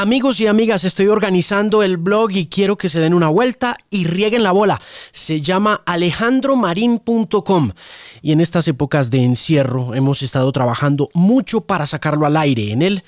Amigos 0.00 0.40
y 0.40 0.46
amigas, 0.46 0.84
estoy 0.84 1.08
organizando 1.08 1.82
el 1.82 1.96
blog 1.96 2.30
y 2.30 2.46
quiero 2.46 2.78
que 2.78 2.88
se 2.88 3.00
den 3.00 3.14
una 3.14 3.26
vuelta 3.30 3.76
y 3.90 4.04
rieguen 4.04 4.44
la 4.44 4.52
bola. 4.52 4.80
Se 5.10 5.40
llama 5.40 5.82
alejandromarin.com 5.86 7.72
y 8.22 8.30
en 8.30 8.40
estas 8.40 8.68
épocas 8.68 9.10
de 9.10 9.24
encierro 9.24 9.96
hemos 9.96 10.22
estado 10.22 10.52
trabajando 10.52 11.08
mucho 11.14 11.62
para 11.62 11.84
sacarlo 11.84 12.26
al 12.26 12.36
aire. 12.36 12.70
En 12.70 12.82
él 12.82 13.02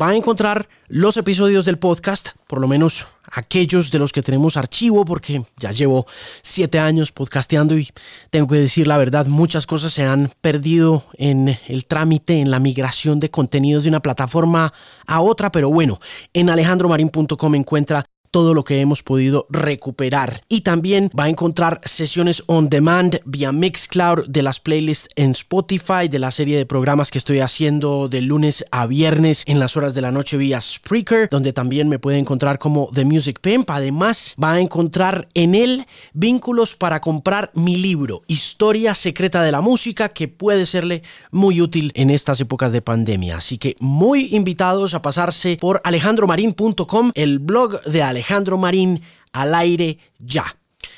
va 0.00 0.08
a 0.08 0.16
encontrar 0.16 0.68
los 0.88 1.16
episodios 1.16 1.64
del 1.64 1.78
podcast, 1.78 2.30
por 2.46 2.60
lo 2.60 2.68
menos 2.68 3.06
aquellos 3.30 3.90
de 3.90 3.98
los 3.98 4.12
que 4.12 4.22
tenemos 4.22 4.56
archivo, 4.56 5.04
porque 5.04 5.44
ya 5.56 5.70
llevo 5.72 6.06
siete 6.42 6.78
años 6.78 7.12
podcasteando 7.12 7.78
y 7.78 7.88
tengo 8.30 8.46
que 8.46 8.56
decir 8.56 8.86
la 8.86 8.98
verdad, 8.98 9.26
muchas 9.26 9.66
cosas 9.66 9.92
se 9.92 10.04
han 10.04 10.32
perdido 10.40 11.04
en 11.14 11.58
el 11.68 11.86
trámite, 11.86 12.40
en 12.40 12.50
la 12.50 12.58
migración 12.58 13.20
de 13.20 13.30
contenidos 13.30 13.84
de 13.84 13.90
una 13.90 14.00
plataforma 14.00 14.72
a 15.06 15.20
otra, 15.20 15.50
pero 15.52 15.70
bueno, 15.70 16.00
en 16.32 16.50
alejandromarin.com 16.50 17.54
encuentra 17.54 18.04
todo 18.32 18.54
lo 18.54 18.64
que 18.64 18.80
hemos 18.80 19.04
podido 19.04 19.46
recuperar. 19.50 20.42
Y 20.48 20.62
también 20.62 21.10
va 21.16 21.24
a 21.24 21.28
encontrar 21.28 21.80
sesiones 21.84 22.42
on 22.46 22.68
demand 22.68 23.20
vía 23.26 23.52
Mixcloud 23.52 24.26
de 24.26 24.42
las 24.42 24.58
playlists 24.58 25.08
en 25.16 25.32
Spotify, 25.32 26.08
de 26.10 26.18
la 26.18 26.30
serie 26.30 26.56
de 26.56 26.66
programas 26.66 27.10
que 27.10 27.18
estoy 27.18 27.40
haciendo 27.40 28.08
de 28.08 28.22
lunes 28.22 28.64
a 28.70 28.86
viernes 28.86 29.44
en 29.46 29.60
las 29.60 29.76
horas 29.76 29.94
de 29.94 30.00
la 30.00 30.10
noche 30.10 30.38
vía 30.38 30.60
Spreaker, 30.60 31.28
donde 31.30 31.52
también 31.52 31.88
me 31.90 31.98
puede 31.98 32.18
encontrar 32.18 32.58
como 32.58 32.88
The 32.92 33.04
Music 33.04 33.38
Pimp. 33.40 33.70
Además, 33.70 34.34
va 34.42 34.52
a 34.52 34.60
encontrar 34.60 35.28
en 35.34 35.54
él 35.54 35.86
vínculos 36.14 36.74
para 36.74 37.00
comprar 37.00 37.50
mi 37.54 37.76
libro, 37.76 38.22
Historia 38.28 38.94
Secreta 38.94 39.42
de 39.42 39.52
la 39.52 39.60
Música, 39.60 40.08
que 40.08 40.28
puede 40.28 40.64
serle 40.64 41.02
muy 41.30 41.60
útil 41.60 41.92
en 41.94 42.08
estas 42.08 42.40
épocas 42.40 42.72
de 42.72 42.80
pandemia. 42.80 43.36
Así 43.36 43.58
que 43.58 43.76
muy 43.78 44.34
invitados 44.34 44.94
a 44.94 45.02
pasarse 45.02 45.58
por 45.60 45.82
alejandromarin.com, 45.84 47.12
el 47.14 47.38
blog 47.38 47.82
de 47.82 48.02
Alejandro 48.02 48.21
Alejandro 48.22 48.56
Marín 48.56 49.02
al 49.32 49.52
aire 49.52 49.98
ya. 50.18 50.44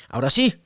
Ahora 0.09 0.29
sí, 0.29 0.61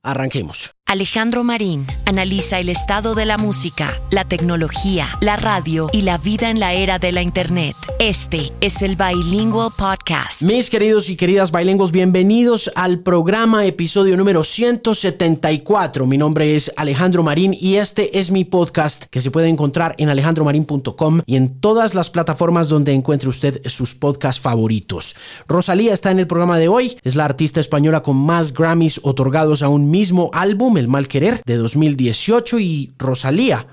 arranquemos. 0.00 0.75
Alejandro 0.88 1.42
Marín 1.42 1.84
analiza 2.04 2.60
el 2.60 2.68
estado 2.68 3.16
de 3.16 3.26
la 3.26 3.38
música, 3.38 4.00
la 4.12 4.24
tecnología, 4.24 5.08
la 5.20 5.34
radio 5.34 5.88
y 5.90 6.02
la 6.02 6.16
vida 6.16 6.48
en 6.48 6.60
la 6.60 6.74
era 6.74 7.00
de 7.00 7.10
la 7.10 7.22
Internet. 7.22 7.74
Este 7.98 8.52
es 8.60 8.82
el 8.82 8.94
Bilingual 8.94 9.72
Podcast. 9.76 10.44
Mis 10.44 10.70
queridos 10.70 11.10
y 11.10 11.16
queridas 11.16 11.50
bilingües, 11.50 11.90
bienvenidos 11.90 12.70
al 12.76 13.00
programa 13.00 13.66
episodio 13.66 14.16
número 14.16 14.44
174. 14.44 16.06
Mi 16.06 16.18
nombre 16.18 16.54
es 16.54 16.70
Alejandro 16.76 17.24
Marín 17.24 17.52
y 17.58 17.76
este 17.76 18.20
es 18.20 18.30
mi 18.30 18.44
podcast 18.44 19.06
que 19.06 19.20
se 19.20 19.32
puede 19.32 19.48
encontrar 19.48 19.96
en 19.98 20.08
alejandromarin.com 20.08 21.22
y 21.26 21.34
en 21.34 21.58
todas 21.58 21.96
las 21.96 22.10
plataformas 22.10 22.68
donde 22.68 22.92
encuentre 22.92 23.28
usted 23.28 23.60
sus 23.66 23.96
podcasts 23.96 24.40
favoritos. 24.40 25.16
Rosalía 25.48 25.92
está 25.92 26.12
en 26.12 26.20
el 26.20 26.28
programa 26.28 26.60
de 26.60 26.68
hoy, 26.68 26.96
es 27.02 27.16
la 27.16 27.24
artista 27.24 27.58
española 27.58 28.04
con 28.04 28.16
más 28.16 28.52
Grammys 28.52 29.00
otorgados 29.02 29.64
a 29.64 29.68
un 29.68 29.90
mismo 29.90 30.30
álbum 30.32 30.75
el 30.76 30.88
Mal 30.88 31.08
Querer 31.08 31.42
de 31.44 31.56
2018 31.56 32.58
y 32.58 32.92
Rosalía 32.98 33.66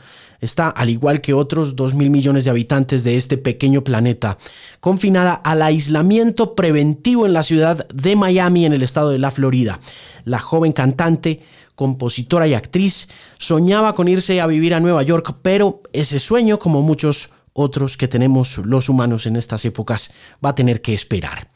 está, 0.44 0.70
al 0.70 0.90
igual 0.90 1.22
que 1.22 1.34
otros 1.34 1.76
2 1.76 1.96
mil 1.96 2.10
millones 2.10 2.44
de 2.44 2.50
habitantes 2.50 3.04
de 3.04 3.18
este 3.18 3.38
pequeño 3.38 3.84
planeta, 3.84 4.38
confinada 4.80 5.34
al 5.34 5.62
aislamiento 5.62 6.56
preventivo 6.56 7.26
en 7.26 7.34
la 7.34 7.44
ciudad 7.44 7.88
de 7.88 8.16
Miami, 8.16 8.66
en 8.66 8.74
el 8.74 8.84
estado 8.84 9.10
de 9.10 9.20
la 9.20 9.32
Florida. 9.32 9.80
La 10.26 10.40
joven 10.40 10.74
cantante, 10.74 11.42
compositora 11.76 12.48
y 12.48 12.54
actriz 12.54 13.08
soñaba 13.38 13.96
con 13.96 14.08
irse 14.08 14.42
a 14.42 14.48
vivir 14.48 14.74
a 14.74 14.80
Nueva 14.80 15.04
York, 15.04 15.36
pero 15.42 15.82
ese 15.94 16.20
sueño, 16.20 16.60
como 16.60 16.82
muchos 16.82 17.32
otros 17.54 17.98
que 17.98 18.08
tenemos 18.08 18.58
los 18.58 18.90
humanos 18.90 19.26
en 19.26 19.36
estas 19.36 19.64
épocas 19.66 20.12
va 20.44 20.50
a 20.50 20.56
tener 20.56 20.82
que 20.82 20.94
esperar. 20.94 21.50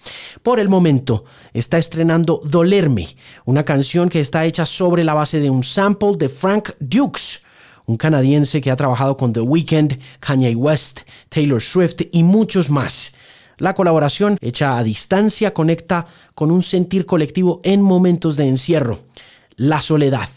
Por 0.44 0.60
el 0.60 0.70
momento 0.70 1.26
está 1.54 1.78
estrenando 1.78 2.40
Dolerme, 2.44 3.08
una 3.46 3.66
canción 3.66 4.10
que 4.10 4.22
está 4.22 4.46
hecha 4.46 4.66
sobre 4.66 5.04
la 5.04 5.14
base 5.14 5.40
de 5.40 5.50
un 5.50 5.64
sample 5.64 6.18
de 6.18 6.30
Frank 6.30 6.72
Dukes, 6.80 7.42
un 7.86 7.98
canadiense 7.98 8.62
que 8.62 8.70
ha 8.70 8.76
trabajado 8.76 9.18
con 9.18 9.34
The 9.34 9.42
Weeknd, 9.42 10.00
Kanye 10.20 10.56
West, 10.56 11.02
Taylor 11.30 11.62
Swift 11.62 12.02
y 12.12 12.24
muchos 12.24 12.70
más. 12.70 13.14
La 13.58 13.74
colaboración 13.74 14.38
hecha 14.42 14.78
a 14.78 14.84
distancia 14.84 15.52
conecta 15.52 16.06
con 16.36 16.52
un 16.52 16.62
sentir 16.62 17.06
colectivo 17.06 17.60
en 17.64 17.82
momentos 17.82 18.38
de 18.38 18.48
encierro, 18.48 19.00
la 19.56 19.82
soledad. 19.82 20.30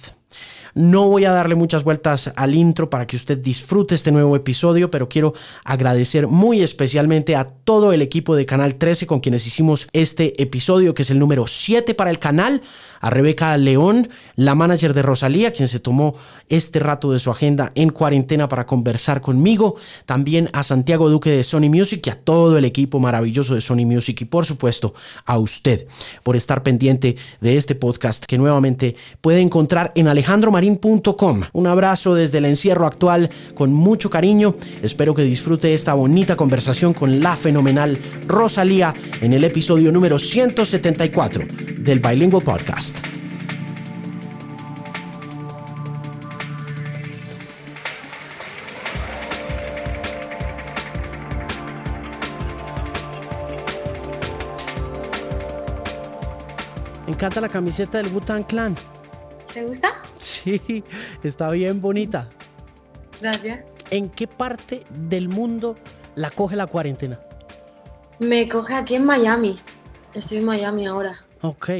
No 0.74 1.08
voy 1.08 1.24
a 1.24 1.32
darle 1.32 1.54
muchas 1.54 1.84
vueltas 1.84 2.32
al 2.36 2.54
intro 2.54 2.90
para 2.90 3.06
que 3.06 3.16
usted 3.16 3.38
disfrute 3.38 3.94
este 3.94 4.12
nuevo 4.12 4.36
episodio, 4.36 4.90
pero 4.90 5.08
quiero 5.08 5.34
agradecer 5.64 6.26
muy 6.26 6.62
especialmente 6.62 7.36
a 7.36 7.44
todo 7.44 7.92
el 7.92 8.02
equipo 8.02 8.36
de 8.36 8.46
Canal 8.46 8.76
13 8.76 9.06
con 9.06 9.20
quienes 9.20 9.46
hicimos 9.46 9.88
este 9.92 10.40
episodio, 10.42 10.94
que 10.94 11.02
es 11.02 11.10
el 11.10 11.18
número 11.18 11.46
7 11.46 11.94
para 11.94 12.10
el 12.10 12.18
canal 12.18 12.62
a 13.00 13.10
Rebeca 13.10 13.56
León, 13.56 14.08
la 14.36 14.54
manager 14.54 14.94
de 14.94 15.02
Rosalía, 15.02 15.52
quien 15.52 15.68
se 15.68 15.80
tomó 15.80 16.14
este 16.48 16.78
rato 16.78 17.12
de 17.12 17.18
su 17.18 17.30
agenda 17.30 17.72
en 17.74 17.90
cuarentena 17.90 18.48
para 18.48 18.66
conversar 18.66 19.20
conmigo, 19.20 19.76
también 20.04 20.50
a 20.52 20.62
Santiago 20.62 21.08
Duque 21.08 21.30
de 21.30 21.44
Sony 21.44 21.68
Music 21.70 22.06
y 22.06 22.10
a 22.10 22.14
todo 22.14 22.58
el 22.58 22.64
equipo 22.64 22.98
maravilloso 22.98 23.54
de 23.54 23.60
Sony 23.60 23.86
Music 23.86 24.20
y 24.20 24.24
por 24.24 24.44
supuesto 24.44 24.94
a 25.24 25.38
usted 25.38 25.86
por 26.22 26.36
estar 26.36 26.62
pendiente 26.62 27.16
de 27.40 27.56
este 27.56 27.74
podcast 27.74 28.24
que 28.24 28.38
nuevamente 28.38 28.96
puede 29.20 29.40
encontrar 29.40 29.92
en 29.94 30.08
alejandromarin.com. 30.08 31.42
Un 31.52 31.66
abrazo 31.66 32.14
desde 32.14 32.38
el 32.38 32.44
encierro 32.44 32.86
actual 32.86 33.30
con 33.54 33.72
mucho 33.72 34.10
cariño. 34.10 34.56
Espero 34.82 35.14
que 35.14 35.22
disfrute 35.22 35.72
esta 35.72 35.94
bonita 35.94 36.36
conversación 36.36 36.92
con 36.92 37.20
la 37.20 37.36
fenomenal 37.36 37.98
Rosalía 38.26 38.92
en 39.20 39.32
el 39.32 39.44
episodio 39.44 39.92
número 39.92 40.18
174 40.18 41.44
del 41.78 42.00
Bilingual 42.00 42.42
Podcast. 42.42 42.89
Me 57.10 57.14
encanta 57.16 57.40
la 57.40 57.48
camiseta 57.48 57.98
del 57.98 58.08
Butan 58.08 58.42
Clan. 58.44 58.74
¿Te 59.52 59.64
gusta? 59.64 60.00
Sí, 60.16 60.84
está 61.24 61.50
bien 61.50 61.80
bonita. 61.80 62.30
Gracias. 63.20 63.64
¿En 63.90 64.08
qué 64.08 64.28
parte 64.28 64.84
del 64.90 65.28
mundo 65.28 65.76
la 66.14 66.30
coge 66.30 66.54
la 66.54 66.66
cuarentena? 66.66 67.18
Me 68.20 68.48
coge 68.48 68.74
aquí 68.74 68.94
en 68.94 69.04
Miami. 69.04 69.58
Estoy 70.14 70.38
en 70.38 70.44
Miami 70.44 70.86
ahora. 70.86 71.26
Ok. 71.42 71.70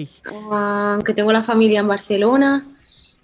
Aunque 0.50 1.14
tengo 1.14 1.32
la 1.32 1.42
familia 1.42 1.80
en 1.80 1.88
Barcelona 1.88 2.66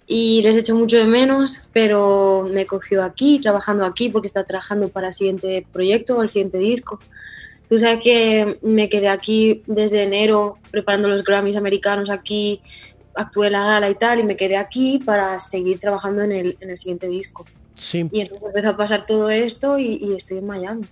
y 0.05 0.41
les 0.41 0.55
echo 0.55 0.75
mucho 0.75 0.97
de 0.97 1.05
menos, 1.05 1.63
pero 1.73 2.47
me 2.51 2.65
cogió 2.65 3.03
aquí, 3.03 3.39
trabajando 3.39 3.85
aquí, 3.85 4.09
porque 4.09 4.27
está 4.27 4.43
trabajando 4.43 4.89
para 4.89 5.07
el 5.07 5.13
siguiente 5.13 5.65
proyecto, 5.71 6.21
el 6.21 6.29
siguiente 6.29 6.59
disco. 6.59 6.99
Tú 7.67 7.77
sabes 7.77 7.99
que 8.01 8.57
me 8.61 8.87
quedé 8.87 9.09
aquí 9.09 9.63
desde 9.67 10.03
enero 10.03 10.57
preparando 10.71 11.09
los 11.09 11.23
Grammys 11.23 11.57
americanos 11.57 12.09
aquí, 12.09 12.61
actué 13.13 13.49
la 13.49 13.65
gala 13.65 13.89
y 13.89 13.95
tal, 13.95 14.19
y 14.19 14.23
me 14.23 14.37
quedé 14.37 14.55
aquí 14.55 14.99
para 15.03 15.39
seguir 15.39 15.79
trabajando 15.79 16.21
en 16.21 16.31
el, 16.31 16.57
en 16.61 16.69
el 16.69 16.77
siguiente 16.77 17.09
disco. 17.09 17.45
Sí. 17.75 18.07
Y 18.11 18.21
entonces 18.21 18.47
empezó 18.47 18.69
a 18.69 18.77
pasar 18.77 19.05
todo 19.05 19.29
esto 19.29 19.77
y, 19.77 19.95
y 20.01 20.13
estoy 20.15 20.37
en 20.37 20.45
Miami. 20.45 20.85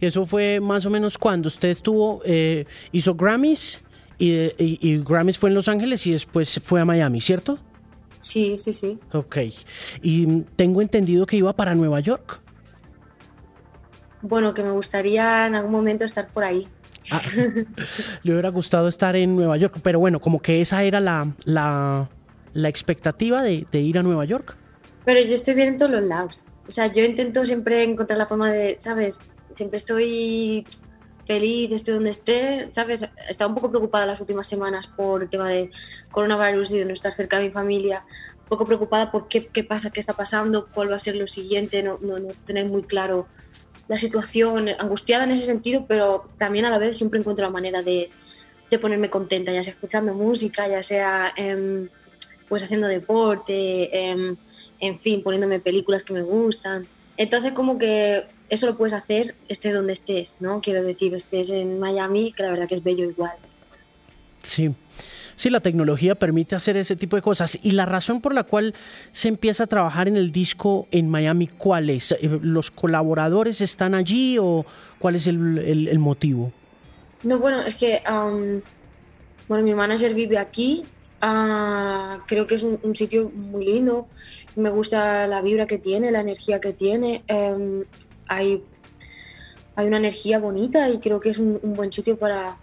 ¿Y 0.00 0.06
eso 0.06 0.24
fue 0.24 0.60
más 0.60 0.86
o 0.86 0.90
menos 0.90 1.18
cuando 1.18 1.48
usted 1.48 1.70
estuvo, 1.70 2.22
eh, 2.24 2.64
hizo 2.92 3.14
Grammys 3.14 3.82
y, 4.20 4.32
y, 4.62 4.78
y, 4.80 4.98
Grammys 4.98 5.38
fue 5.38 5.48
en 5.48 5.54
Los 5.54 5.68
Ángeles 5.68 6.06
y 6.06 6.12
después 6.12 6.60
fue 6.62 6.80
a 6.80 6.84
Miami, 6.84 7.20
¿cierto? 7.20 7.58
Sí, 8.20 8.56
sí, 8.58 8.72
sí. 8.72 8.98
Ok. 9.12 9.38
Y 10.02 10.42
tengo 10.56 10.82
entendido 10.82 11.26
que 11.26 11.38
iba 11.38 11.54
para 11.54 11.74
Nueva 11.74 12.00
York. 12.00 12.40
Bueno, 14.22 14.52
que 14.52 14.62
me 14.62 14.70
gustaría 14.72 15.46
en 15.46 15.54
algún 15.54 15.72
momento 15.72 16.04
estar 16.04 16.28
por 16.28 16.44
ahí. 16.44 16.68
Ah, 17.10 17.22
le 18.22 18.32
hubiera 18.32 18.50
gustado 18.50 18.88
estar 18.88 19.16
en 19.16 19.34
Nueva 19.34 19.56
York, 19.56 19.78
pero 19.82 19.98
bueno, 19.98 20.20
como 20.20 20.42
que 20.42 20.60
esa 20.60 20.82
era 20.82 21.00
la, 21.00 21.32
la, 21.44 22.08
la 22.52 22.68
expectativa 22.68 23.42
de, 23.42 23.66
de, 23.72 23.80
ir 23.80 23.98
a 23.98 24.02
Nueva 24.02 24.26
York. 24.26 24.54
Pero 25.06 25.20
yo 25.20 25.34
estoy 25.34 25.54
bien 25.54 25.68
en 25.68 25.76
todos 25.78 25.92
los 25.92 26.04
lados. 26.04 26.44
O 26.68 26.72
sea, 26.72 26.92
yo 26.92 27.02
intento 27.02 27.46
siempre 27.46 27.82
encontrar 27.82 28.18
la 28.18 28.26
forma 28.26 28.52
de, 28.52 28.76
¿sabes? 28.78 29.18
Siempre 29.54 29.78
estoy 29.78 30.66
feliz, 31.30 31.70
esté 31.70 31.92
donde 31.92 32.10
esté, 32.10 32.68
¿sabes? 32.72 33.06
Estaba 33.28 33.48
un 33.48 33.54
poco 33.54 33.70
preocupada 33.70 34.04
las 34.04 34.20
últimas 34.20 34.48
semanas 34.48 34.88
por 34.88 35.22
el 35.22 35.28
tema 35.28 35.48
de 35.48 35.70
coronavirus 36.10 36.72
y 36.72 36.78
de 36.78 36.84
no 36.86 36.92
estar 36.92 37.14
cerca 37.14 37.36
de 37.38 37.44
mi 37.44 37.50
familia. 37.50 38.04
Un 38.40 38.46
poco 38.46 38.66
preocupada 38.66 39.12
por 39.12 39.28
qué, 39.28 39.46
qué 39.46 39.62
pasa, 39.62 39.90
qué 39.90 40.00
está 40.00 40.14
pasando, 40.14 40.66
cuál 40.74 40.90
va 40.90 40.96
a 40.96 40.98
ser 40.98 41.14
lo 41.14 41.28
siguiente, 41.28 41.84
no, 41.84 41.98
no, 42.00 42.18
no 42.18 42.32
tener 42.44 42.66
muy 42.66 42.82
claro 42.82 43.28
la 43.86 43.96
situación, 43.96 44.70
angustiada 44.76 45.22
en 45.22 45.30
ese 45.30 45.46
sentido, 45.46 45.84
pero 45.86 46.26
también 46.36 46.64
a 46.64 46.70
la 46.70 46.78
vez 46.78 46.98
siempre 46.98 47.20
encuentro 47.20 47.44
la 47.44 47.52
manera 47.52 47.80
de, 47.80 48.10
de 48.68 48.78
ponerme 48.80 49.08
contenta, 49.08 49.52
ya 49.52 49.62
sea 49.62 49.74
escuchando 49.74 50.12
música, 50.14 50.66
ya 50.66 50.82
sea 50.82 51.32
eh, 51.36 51.86
pues 52.48 52.64
haciendo 52.64 52.88
deporte, 52.88 53.54
eh, 53.96 54.36
en 54.80 54.98
fin, 54.98 55.22
poniéndome 55.22 55.60
películas 55.60 56.02
que 56.02 56.12
me 56.12 56.22
gustan. 56.22 56.88
Entonces 57.20 57.52
como 57.52 57.76
que 57.76 58.24
eso 58.48 58.64
lo 58.64 58.78
puedes 58.78 58.94
hacer 58.94 59.34
estés 59.46 59.74
donde 59.74 59.92
estés, 59.92 60.38
¿no? 60.40 60.62
Quiero 60.62 60.82
decir, 60.82 61.14
estés 61.14 61.50
en 61.50 61.78
Miami, 61.78 62.32
que 62.32 62.42
la 62.42 62.50
verdad 62.50 62.66
que 62.66 62.76
es 62.76 62.82
bello 62.82 63.10
igual. 63.10 63.34
Sí. 64.42 64.74
Sí, 65.36 65.50
la 65.50 65.60
tecnología 65.60 66.14
permite 66.14 66.56
hacer 66.56 66.78
ese 66.78 66.96
tipo 66.96 67.16
de 67.16 67.22
cosas. 67.22 67.58
Y 67.62 67.72
la 67.72 67.84
razón 67.84 68.22
por 68.22 68.32
la 68.32 68.44
cual 68.44 68.74
se 69.12 69.28
empieza 69.28 69.64
a 69.64 69.66
trabajar 69.66 70.08
en 70.08 70.16
el 70.16 70.32
disco 70.32 70.88
en 70.92 71.10
Miami, 71.10 71.46
¿cuál 71.46 71.90
es? 71.90 72.12
Eh, 72.12 72.38
¿Los 72.40 72.70
colaboradores 72.70 73.60
están 73.60 73.94
allí 73.94 74.38
o 74.40 74.64
cuál 74.98 75.16
es 75.16 75.26
el, 75.26 75.98
motivo? 75.98 76.52
No, 77.22 77.38
bueno, 77.38 77.60
es 77.60 77.74
que 77.74 78.00
bueno, 79.46 79.62
mi 79.62 79.74
manager 79.74 80.14
vive 80.14 80.38
aquí. 80.38 80.84
Ah, 81.20 82.20
creo 82.26 82.46
que 82.46 82.54
es 82.54 82.62
un, 82.62 82.96
sitio 82.96 83.28
muy 83.28 83.66
lindo. 83.66 84.08
Me 84.56 84.70
gusta 84.70 85.26
la 85.26 85.42
vibra 85.42 85.66
que 85.66 85.78
tiene, 85.78 86.10
la 86.10 86.20
energía 86.20 86.60
que 86.60 86.72
tiene. 86.72 87.22
Em, 87.26 87.84
hay, 88.26 88.62
hay 89.76 89.86
una 89.86 89.98
energía 89.98 90.38
bonita 90.38 90.88
y 90.88 90.98
creo 90.98 91.20
que 91.20 91.30
es 91.30 91.38
un 91.38 91.60
buen 91.62 91.92
sitio 91.92 92.16
para, 92.18 92.56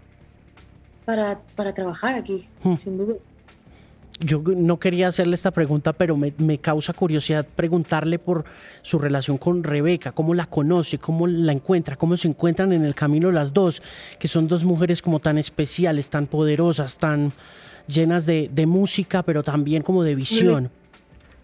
para, 1.07 1.39
para 1.55 1.73
trabajar 1.73 2.15
aquí, 2.15 2.49
hmm. 2.63 2.75
sin 2.75 2.97
duda. 2.97 3.15
Yo 4.19 4.41
no 4.41 4.77
quería 4.77 5.07
hacerle 5.07 5.35
esta 5.35 5.51
pregunta, 5.51 5.93
pero 5.93 6.17
me, 6.17 6.33
me, 6.37 6.57
causa 6.57 6.91
curiosidad 6.91 7.47
preguntarle 7.55 8.19
por 8.19 8.43
su 8.81 8.99
relación 8.99 9.37
con 9.37 9.63
Rebeca, 9.63 10.11
cómo 10.11 10.33
la 10.33 10.47
conoce, 10.47 10.97
cómo 10.97 11.25
la 11.25 11.53
encuentra, 11.53 11.95
cómo 11.95 12.17
se 12.17 12.27
encuentran 12.27 12.73
en 12.73 12.83
el 12.83 12.93
camino 12.93 13.31
las 13.31 13.53
dos, 13.53 13.81
que 14.19 14.27
son 14.27 14.49
dos 14.49 14.65
mujeres 14.65 15.01
como 15.01 15.19
tan 15.19 15.37
especiales, 15.37 16.09
tan 16.09 16.27
poderosas, 16.27 16.97
tan 16.97 17.31
llenas 17.87 18.25
de, 18.25 18.49
de 18.51 18.65
música, 18.65 19.23
pero 19.23 19.43
también 19.43 19.83
como 19.83 20.03
de 20.03 20.15
visión. 20.15 20.71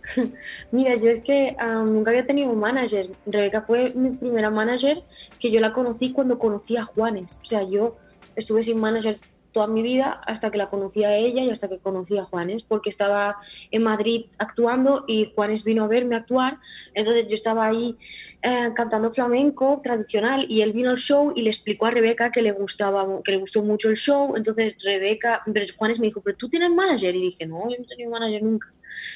Mira, 0.72 0.96
yo 0.96 1.10
es 1.10 1.22
que 1.22 1.56
nunca 1.86 2.12
había 2.12 2.26
tenido 2.26 2.52
un 2.52 2.60
manager. 2.60 3.10
Rebeca 3.26 3.62
fue 3.62 3.94
mi 3.96 4.12
primera 4.12 4.50
manager 4.50 5.04
que 5.40 5.52
yo 5.52 5.60
la 5.60 5.74
conocí 5.74 6.12
cuando 6.12 6.40
conocí 6.40 6.78
a 6.78 6.84
Juanes. 6.84 7.40
O 7.42 7.46
sea, 7.46 7.64
yo 7.64 7.98
estuve 8.36 8.64
sin 8.64 8.80
manager 8.80 9.18
toda 9.54 9.68
mi 9.68 9.84
vida 9.84 10.20
hasta 10.26 10.50
que 10.52 10.58
la 10.58 10.70
conocí 10.70 11.04
a 11.04 11.16
ella 11.16 11.44
y 11.44 11.52
hasta 11.52 11.70
que 11.70 11.78
conocí 11.78 12.18
a 12.18 12.24
Juanes, 12.24 12.64
porque 12.64 12.90
estaba 12.90 13.38
en 13.72 13.84
Madrid 13.84 14.26
actuando 14.40 15.06
y 15.08 15.32
Juanes 15.36 15.64
vino 15.64 15.84
a 15.84 15.88
verme 15.88 16.16
actuar, 16.16 16.58
entonces 16.96 17.28
yo 17.28 17.36
estaba 17.36 17.68
ahí 17.68 17.96
eh, 18.42 18.72
cantando 18.76 19.14
flamenco 19.14 19.80
tradicional 19.84 20.46
y 20.50 20.62
él 20.62 20.74
vino 20.74 20.90
al 20.90 20.98
show 20.98 21.32
y 21.36 21.44
le 21.44 21.52
explicó 21.52 21.86
a 21.86 21.92
Rebeca 21.92 22.32
que 22.32 22.42
le 22.42 22.52
gustaba, 22.52 23.08
que 23.24 23.32
le 23.32 23.38
gustó 23.38 23.62
mucho 23.62 23.90
el 23.90 23.96
show, 23.96 24.36
entonces 24.36 24.74
Rebeca, 24.84 25.44
Juanes 25.78 26.00
me 26.00 26.08
dijo, 26.08 26.22
pero 26.22 26.36
tú 26.36 26.50
tienes 26.50 26.72
manager 26.72 27.16
y 27.16 27.22
dije, 27.22 27.46
no, 27.46 27.70
yo 27.70 27.78
no 27.78 27.84
he 27.84 27.88
tenido 27.88 28.10
manager 28.10 28.42
nunca 28.42 28.74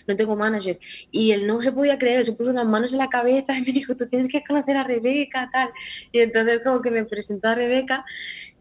no 0.08 0.16
tengo 0.16 0.36
manager. 0.36 0.80
Y 1.12 1.32
él 1.32 1.48
no 1.48 1.62
se 1.62 1.72
podía 1.72 1.98
creer, 1.98 2.26
se 2.26 2.34
puso 2.34 2.54
las 2.54 2.66
manos 2.66 2.94
en 2.94 3.00
la 3.00 3.10
cabeza 3.10 3.58
y 3.58 3.62
me 3.62 3.72
dijo, 3.72 3.96
tú 3.96 4.08
tienes 4.08 4.28
que 4.28 4.44
conocer 4.44 4.78
a 4.78 4.84
Rebeca, 4.84 5.50
tal. 5.52 5.70
Y 6.12 6.20
entonces 6.20 6.62
como 6.64 6.82
que 6.82 6.92
me 6.92 7.06
presentó 7.06 7.50
a 7.50 7.56
Rebeca 7.56 8.06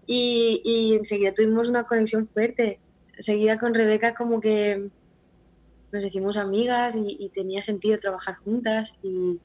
y, 0.07 0.95
enseguida 0.95 1.35
tuvimos 1.35 1.69
una 1.69 1.85
conexión 1.85 2.27
fuerte. 2.27 2.79
Enseguida 3.17 3.59
con 3.59 3.75
Rebeca 3.75 4.15
como 4.15 4.41
que 4.41 4.89
nos 5.93 6.05
hicimos 6.05 6.37
amigas 6.37 6.97
y, 6.97 7.31
tenía 7.35 7.63
sentido 7.63 7.99
trabajar 7.99 8.37
juntas 8.37 8.95
y, 9.03 9.41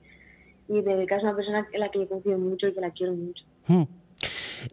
Rebeca 0.70 1.18
es 1.18 1.24
una 1.24 1.36
persona 1.36 1.68
en 1.74 1.80
la 1.82 1.90
que 1.90 2.00
yo 2.00 2.08
confío 2.08 2.38
mucho 2.38 2.68
y 2.68 2.74
que 2.74 2.80
la 2.80 2.92
quiero 2.92 3.14
mucho. 3.14 3.44
Hmm. 3.68 3.84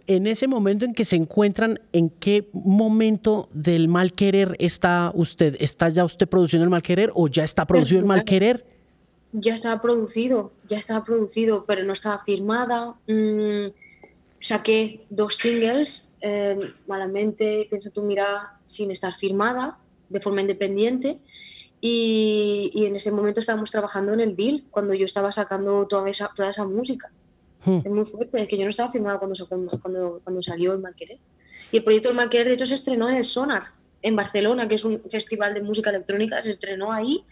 En 0.07 0.27
ese 0.27 0.47
momento 0.47 0.85
en 0.85 0.95
que 0.95 1.05
se 1.05 1.17
encuentran, 1.17 1.81
¿en 1.93 2.11
qué 2.11 2.49
momento 2.53 3.49
del 3.53 3.89
mal 3.89 4.13
querer 4.13 4.57
está 4.59 5.13
usted? 5.15 5.57
¿Está 5.61 5.89
ya 5.89 6.05
usted 6.05 6.29
produciendo 6.29 6.65
el 6.65 6.71
mal 6.71 6.83
querer 6.83 7.11
o 7.15 7.29
ya 7.29 7.45
está 7.45 7.67
producido 7.67 8.01
el 8.01 8.07
mal 8.07 8.25
querer? 8.25 8.65
Ya 9.33 9.55
estaba 9.55 9.81
producido, 9.83 10.53
ya 10.67 10.79
estaba 10.79 11.05
producido, 11.05 11.65
pero 11.67 11.85
no 11.85 11.93
estaba 11.93 12.19
firmada. 12.25 12.95
Mm, 13.07 13.73
saqué 14.41 15.05
dos 15.11 15.37
singles, 15.37 16.13
eh, 16.21 16.73
Malamente, 16.87 17.67
Piensa 17.69 17.91
tú 17.91 18.03
mira, 18.03 18.59
sin 18.65 18.91
estar 18.91 19.15
firmada, 19.15 19.79
de 20.09 20.21
forma 20.21 20.41
independiente. 20.41 21.19
Y, 21.81 22.73
en 22.75 22.97
ese 22.97 23.13
momento 23.13 23.41
estábamos 23.41 23.71
trabajando 23.71 24.13
en 24.13 24.21
el 24.21 24.35
deal, 24.35 24.65
cuando 24.71 24.95
yo 24.95 25.05
estaba 25.05 25.31
sacando 25.31 25.87
toda 25.87 26.09
esa, 26.11 26.31
toda 26.35 26.51
esa 26.51 26.65
música. 26.65 27.13
Hmm. 27.65 27.79
Es 27.85 27.91
muy 27.91 28.05
fuerte, 28.05 28.47
que 28.47 28.57
yo 28.57 28.65
no 28.65 28.71
estaba 28.71 28.91
firmada 28.91 29.19
cuando, 29.19 29.47
cuando, 29.49 30.21
cuando 30.23 30.43
salió 30.43 30.73
el 30.73 30.81
Malquerer. 30.81 31.19
Y 31.73 31.79
el 31.79 31.85
proyecto 31.85 32.09
El 32.09 32.17
Malquerer, 32.17 32.49
de 32.49 32.55
hecho, 32.55 32.67
se 32.67 32.75
estrenó 32.75 33.09
en 33.09 33.17
el 33.17 33.25
Sonar, 33.25 33.73
en 34.03 34.17
Barcelona, 34.17 34.69
que 34.69 34.77
es 34.77 34.85
un 34.85 35.03
festival 35.11 35.55
de 35.55 35.63
música 35.63 35.91
electrónica, 35.91 36.41
se 36.41 36.51
estrenó 36.51 36.93
ahí. 36.93 37.25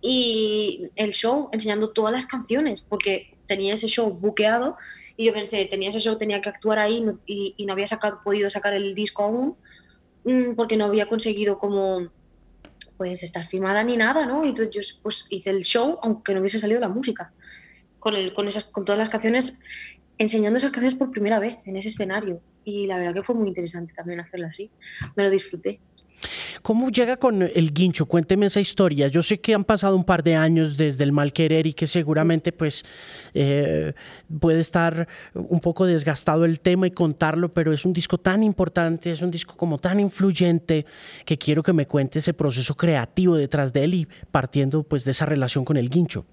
Y 0.00 0.90
el 0.96 1.12
show 1.12 1.48
enseñando 1.52 1.90
todas 1.90 2.12
las 2.12 2.26
canciones, 2.26 2.82
porque 2.82 3.34
tenía 3.46 3.74
ese 3.74 3.88
show 3.88 4.10
buqueado 4.10 4.76
y 5.16 5.26
yo 5.26 5.32
pensé, 5.32 5.64
tenía 5.66 5.88
ese 5.88 6.00
show, 6.00 6.16
tenía 6.16 6.40
que 6.40 6.48
actuar 6.48 6.78
ahí 6.78 7.04
y, 7.26 7.64
no 7.66 7.72
había 7.72 7.86
sacado, 7.86 8.20
podido 8.24 8.50
sacar 8.50 8.74
el 8.74 8.94
disco 8.94 9.22
aún 9.22 9.56
mm, 10.24 10.54
porque 10.54 10.76
no 10.76 10.86
había 10.86 11.06
conseguido 11.06 11.58
como 11.58 12.08
pues 12.96 13.22
estar 13.22 13.46
firmada 13.48 13.82
ni 13.82 13.96
nada, 13.96 14.26
¿no? 14.26 14.44
Entonces 14.44 14.70
yo 14.70 14.80
pues 15.02 15.26
hice 15.30 15.50
el 15.50 15.62
show 15.62 15.98
aunque 16.02 16.32
no 16.32 16.40
hubiese 16.40 16.58
salido 16.58 16.80
la 16.80 16.88
música, 16.88 17.32
con, 18.04 18.14
el, 18.14 18.34
con, 18.34 18.46
esas, 18.46 18.66
con 18.66 18.84
todas 18.84 18.98
las 18.98 19.08
canciones, 19.08 19.58
enseñando 20.18 20.58
esas 20.58 20.72
canciones 20.72 20.94
por 20.94 21.10
primera 21.10 21.38
vez 21.38 21.56
en 21.64 21.76
ese 21.76 21.88
escenario. 21.88 22.42
Y 22.62 22.86
la 22.86 22.98
verdad 22.98 23.14
que 23.14 23.22
fue 23.22 23.34
muy 23.34 23.48
interesante 23.48 23.94
también 23.94 24.20
hacerlo 24.20 24.46
así, 24.46 24.70
me 25.16 25.24
lo 25.24 25.30
disfruté. 25.30 25.80
¿Cómo 26.60 26.90
llega 26.90 27.16
con 27.16 27.42
el 27.42 27.72
guincho? 27.72 28.04
Cuénteme 28.06 28.46
esa 28.46 28.60
historia. 28.60 29.08
Yo 29.08 29.22
sé 29.22 29.40
que 29.40 29.54
han 29.54 29.64
pasado 29.64 29.96
un 29.96 30.04
par 30.04 30.22
de 30.22 30.34
años 30.34 30.76
desde 30.76 31.02
el 31.02 31.12
mal 31.12 31.32
querer 31.32 31.66
y 31.66 31.72
que 31.72 31.86
seguramente 31.86 32.52
pues 32.52 32.84
eh, 33.32 33.94
puede 34.38 34.60
estar 34.60 35.08
un 35.34 35.60
poco 35.60 35.86
desgastado 35.86 36.44
el 36.44 36.60
tema 36.60 36.86
y 36.86 36.90
contarlo, 36.90 37.52
pero 37.54 37.72
es 37.72 37.86
un 37.86 37.94
disco 37.94 38.18
tan 38.18 38.42
importante, 38.42 39.10
es 39.10 39.22
un 39.22 39.30
disco 39.30 39.56
como 39.56 39.78
tan 39.78 39.98
influyente 39.98 40.84
que 41.24 41.38
quiero 41.38 41.62
que 41.62 41.72
me 41.72 41.86
cuente 41.86 42.18
ese 42.18 42.34
proceso 42.34 42.74
creativo 42.76 43.36
detrás 43.36 43.72
de 43.72 43.84
él 43.84 43.94
y 43.94 44.08
partiendo 44.30 44.82
pues 44.82 45.04
de 45.04 45.12
esa 45.12 45.24
relación 45.24 45.64
con 45.64 45.78
el 45.78 45.88
guincho. 45.88 46.26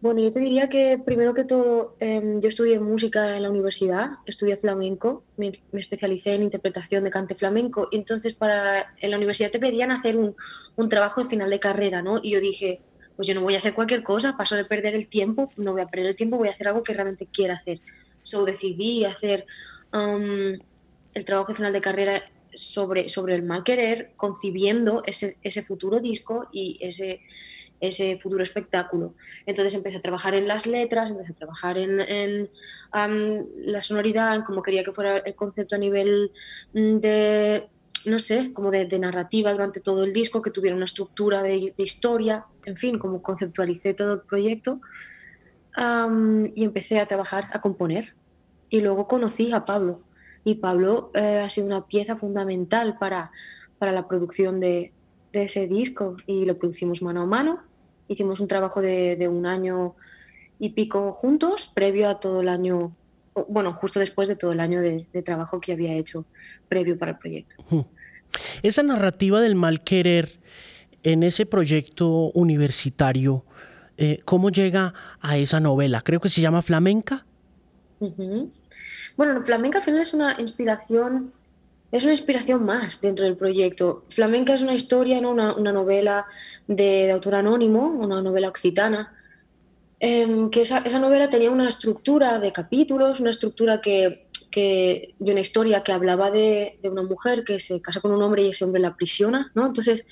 Bueno, 0.00 0.20
yo 0.20 0.30
te 0.30 0.38
diría 0.38 0.68
que 0.68 0.96
primero 1.04 1.34
que 1.34 1.42
todo, 1.42 1.96
em, 1.98 2.40
yo 2.40 2.48
estudié 2.48 2.78
música 2.78 3.36
en 3.36 3.42
la 3.42 3.50
universidad, 3.50 4.10
estudié 4.26 4.56
flamenco, 4.56 5.24
me, 5.36 5.52
especialicé 5.72 6.34
en 6.34 6.44
interpretación 6.44 7.02
de 7.02 7.10
cante 7.10 7.34
flamenco, 7.34 7.88
y 7.90 7.96
entonces 7.96 8.34
para, 8.34 8.94
en 9.00 9.10
la 9.10 9.16
universidad 9.16 9.50
te 9.50 9.58
pedían 9.58 9.90
hacer 9.90 10.16
un, 10.16 10.36
trabajo 10.88 11.22
de 11.22 11.28
final 11.28 11.50
de 11.50 11.58
carrera, 11.58 12.00
¿no? 12.00 12.20
Y 12.22 12.30
yo 12.30 12.40
dije, 12.40 12.80
pues 13.16 13.26
yo 13.26 13.34
no 13.34 13.42
voy 13.42 13.56
a 13.56 13.58
hacer 13.58 13.74
cualquier 13.74 14.04
cosa, 14.04 14.36
paso 14.36 14.54
de 14.54 14.64
perder 14.64 14.94
el 14.94 15.08
tiempo, 15.08 15.50
no 15.56 15.72
voy 15.72 15.82
a 15.82 15.88
perder 15.88 16.10
el 16.10 16.16
tiempo, 16.16 16.38
voy 16.38 16.48
a 16.48 16.52
hacer 16.52 16.68
algo 16.68 16.84
que 16.84 16.94
realmente 16.94 17.26
quiera 17.26 17.54
hacer. 17.54 17.80
So 18.22 18.44
decidí 18.44 19.04
hacer 19.04 19.46
um, 19.92 20.58
el 21.14 21.24
trabajo 21.24 21.50
de 21.50 21.56
final 21.56 21.72
de 21.72 21.80
carrera 21.80 22.22
sobre, 22.54 23.08
sobre 23.08 23.34
el 23.34 23.42
mal 23.42 23.64
querer, 23.64 24.12
concibiendo 24.14 25.02
ese, 25.04 25.38
ese 25.42 25.62
futuro 25.64 25.98
disco 25.98 26.48
y 26.52 26.78
ese 26.80 27.20
ese 27.80 28.18
futuro 28.18 28.42
espectáculo. 28.42 29.14
Entonces 29.46 29.74
empecé 29.74 29.98
a 29.98 30.00
trabajar 30.00 30.34
en 30.34 30.48
las 30.48 30.66
letras, 30.66 31.10
empecé 31.10 31.32
a 31.32 31.36
trabajar 31.36 31.78
en, 31.78 32.50
la 32.92 33.82
sonoridad, 33.82 34.36
en 34.36 34.42
cómo 34.42 34.62
quería 34.62 34.84
que 34.84 34.92
fuera 34.92 35.18
el 35.18 35.34
concepto 35.34 35.76
a 35.76 35.78
nivel 35.78 36.32
mm, 36.72 36.96
de, 36.96 37.68
no 38.06 38.18
sé, 38.18 38.52
como 38.52 38.70
de, 38.70 38.86
narrativa 38.98 39.52
durante 39.52 39.80
todo 39.80 40.04
el 40.04 40.12
disco, 40.12 40.42
que 40.42 40.50
tuviera 40.50 40.76
una 40.76 40.86
estructura 40.86 41.42
de, 41.42 41.74
historia, 41.76 42.44
en 42.64 42.76
fin, 42.76 42.98
como 42.98 43.22
conceptualicé 43.22 43.94
todo 43.94 44.14
el 44.14 44.20
proyecto 44.20 44.80
y 46.54 46.64
empecé 46.64 46.98
a 46.98 47.06
trabajar, 47.06 47.48
a 47.52 47.60
componer. 47.60 48.14
Y 48.68 48.80
luego 48.80 49.06
conocí 49.06 49.52
a 49.52 49.64
Pablo. 49.64 50.00
Y 50.44 50.56
Pablo 50.56 51.12
eh, 51.14 51.40
ha 51.44 51.48
sido 51.50 51.68
una 51.68 51.86
pieza 51.86 52.16
fundamental 52.16 52.98
para, 52.98 53.30
para 53.78 53.92
la 53.92 54.08
producción 54.08 54.58
de, 54.58 54.92
de 55.32 55.44
ese 55.44 55.66
disco 55.66 56.16
y 56.26 56.44
lo 56.44 56.58
producimos 56.58 57.02
mano 57.02 57.22
a 57.22 57.26
mano 57.26 57.67
hicimos 58.08 58.40
un 58.40 58.48
trabajo 58.48 58.80
de, 58.80 59.28
un 59.28 59.46
año 59.46 59.94
y 60.58 60.70
pico 60.70 61.12
juntos, 61.12 61.70
previo 61.72 62.08
a 62.08 62.18
todo 62.18 62.40
el 62.40 62.48
año, 62.48 62.92
bueno, 63.48 63.72
justo 63.74 64.00
después 64.00 64.28
de 64.28 64.36
todo 64.36 64.52
el 64.52 64.60
año 64.60 64.80
de, 64.80 65.06
trabajo 65.24 65.60
que 65.60 65.72
había 65.72 65.94
hecho 65.94 66.24
previo 66.68 66.98
para 66.98 67.12
el 67.12 67.18
proyecto. 67.18 67.56
Esa 68.62 68.82
narrativa 68.82 69.40
del 69.40 69.54
mal 69.54 69.82
querer 69.82 70.40
en 71.02 71.22
ese 71.22 71.46
proyecto 71.46 72.30
universitario, 72.32 73.44
eh, 73.96 74.18
¿cómo 74.24 74.50
llega 74.50 74.94
a 75.20 75.38
esa 75.38 75.60
novela? 75.60 76.00
Creo 76.02 76.20
que 76.20 76.28
se 76.28 76.40
llama 76.40 76.62
Flamenca. 76.62 77.24
Bueno, 79.16 79.44
Flamenca 79.44 79.78
al 79.78 79.84
final 79.84 80.02
es 80.02 80.14
una 80.14 80.40
inspiración 80.40 81.32
es 81.90 82.04
una 82.04 82.12
inspiración 82.12 82.64
más 82.64 83.00
dentro 83.00 83.24
del 83.24 83.36
proyecto. 83.36 84.04
Flamenca 84.10 84.54
es 84.54 84.62
una 84.62 84.74
historia, 84.74 85.20
¿no? 85.20 85.30
una, 85.30 85.72
novela 85.72 86.26
de, 86.66 87.10
autor 87.10 87.36
anónimo, 87.36 87.86
una 87.86 88.20
novela 88.20 88.48
occitana, 88.48 89.14
em, 89.98 90.50
que 90.50 90.62
esa, 90.62 90.80
novela 90.98 91.30
tenía 91.30 91.50
una 91.50 91.68
estructura 91.68 92.38
de 92.38 92.52
capítulos, 92.52 93.20
una 93.20 93.30
estructura 93.30 93.80
que, 93.80 94.26
de 94.54 95.14
una 95.20 95.40
historia 95.40 95.84
que 95.84 95.92
hablaba 95.92 96.32
de, 96.32 96.80
una 96.82 97.02
mujer 97.02 97.44
que 97.44 97.60
se 97.60 97.80
casa 97.80 98.00
con 98.00 98.10
un 98.10 98.22
hombre 98.22 98.42
y 98.42 98.50
ese 98.50 98.64
hombre 98.64 98.82
la 98.82 98.88
aprisiona, 98.88 99.52
¿no? 99.54 99.66
Entonces 99.66 100.04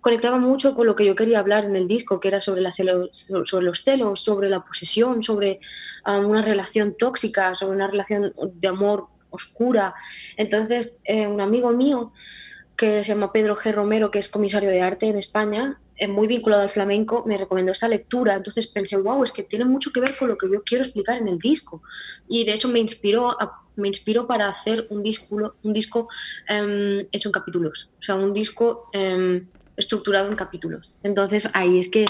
conectaba 0.00 0.38
mucho 0.38 0.74
con 0.74 0.86
lo 0.86 0.94
que 0.94 1.06
yo 1.06 1.14
quería 1.14 1.38
hablar 1.38 1.64
en 1.64 1.74
el 1.76 1.88
disco, 1.88 2.20
que 2.20 2.28
era 2.28 2.42
sobre, 2.42 2.60
la 2.60 2.74
sobre 2.74 3.64
los 3.64 3.82
celos, 3.82 4.20
sobre 4.20 4.50
la 4.50 4.60
posesión, 4.60 5.22
sobre 5.22 5.60
um, 6.06 6.26
una 6.26 6.42
relación 6.42 6.94
tóxica, 6.96 7.54
sobre 7.54 7.76
una 7.76 7.88
relación 7.88 8.34
de 8.54 8.68
amor 8.68 9.08
oscura. 9.36 9.94
Entonces, 10.36 10.98
eh, 11.04 11.26
un 11.26 11.40
amigo 11.40 11.70
mío 11.70 12.12
que 12.76 13.04
se 13.04 13.12
llama 13.14 13.32
Pedro 13.32 13.56
G. 13.56 13.72
Romero, 13.72 14.10
que 14.10 14.18
es 14.18 14.28
comisario 14.28 14.68
de 14.68 14.82
arte 14.82 15.06
en 15.06 15.16
España, 15.16 15.78
eh, 15.98 16.08
muy 16.08 16.26
vinculado 16.26 16.62
al 16.62 16.70
flamenco, 16.70 17.24
me 17.26 17.38
recomendó 17.38 17.72
esta 17.72 17.88
lectura. 17.88 18.34
Entonces 18.34 18.66
pensé, 18.66 18.98
wow, 18.98 19.24
es 19.24 19.32
que 19.32 19.42
tiene 19.42 19.64
mucho 19.64 19.90
que 19.92 20.00
ver 20.00 20.16
con 20.16 20.28
lo 20.28 20.36
que 20.36 20.50
yo 20.50 20.62
quiero 20.62 20.84
explicar 20.84 21.16
en 21.16 21.28
el 21.28 21.38
disco. 21.38 21.82
Y 22.28 22.44
de 22.44 22.52
hecho 22.52 22.68
me 22.68 22.78
inspiró, 22.78 23.36
me 23.76 23.88
inspiró 23.88 24.26
para 24.26 24.48
hacer 24.48 24.86
un 24.90 25.02
disco, 25.02 25.54
un 25.62 25.72
disco 25.72 26.08
em, 26.48 27.06
hecho 27.12 27.30
en 27.30 27.32
capítulos. 27.32 27.90
O 27.98 28.02
sea, 28.02 28.16
un 28.16 28.34
disco 28.34 28.90
em, 28.92 29.46
estructurado 29.76 30.28
en 30.28 30.36
capítulos. 30.36 30.90
Entonces 31.02 31.48
ahí 31.54 31.78
es 31.78 31.88
que 31.88 32.04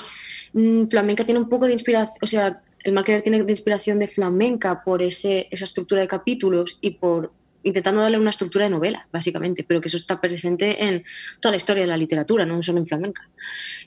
mm, 0.53 0.87
flamenca 0.87 1.25
tiene 1.25 1.41
un 1.41 1.49
poco 1.49 1.67
de 1.67 1.73
inspiración, 1.73 2.19
o 2.23 2.27
sea, 2.27 2.61
el 2.87 2.93
mal 2.93 3.05
tiene 3.05 3.43
de 3.43 3.53
inspiración 3.53 3.99
de 3.99 4.07
flamenca 4.07 4.85
por 4.85 5.03
ese, 5.03 5.49
esa 5.51 5.65
estructura 5.65 6.03
de 6.03 6.07
capítulos 6.07 6.79
y 6.81 6.93
por 6.93 7.33
intentando 7.65 8.01
darle 8.01 8.17
una 8.17 8.31
estructura 8.31 8.67
de 8.67 8.71
novela, 8.71 9.09
básicamente, 9.13 9.65
pero 9.65 9.81
que 9.81 9.89
eso 9.89 9.97
está 9.97 10.21
presente 10.21 10.85
en 10.85 11.03
toda 11.41 11.51
la 11.51 11.57
historia 11.57 11.83
de 11.83 11.89
la 11.89 11.97
literatura, 11.97 12.47
no 12.47 12.63
solo 12.63 12.79
en 12.79 12.87
flamenca. 12.87 13.29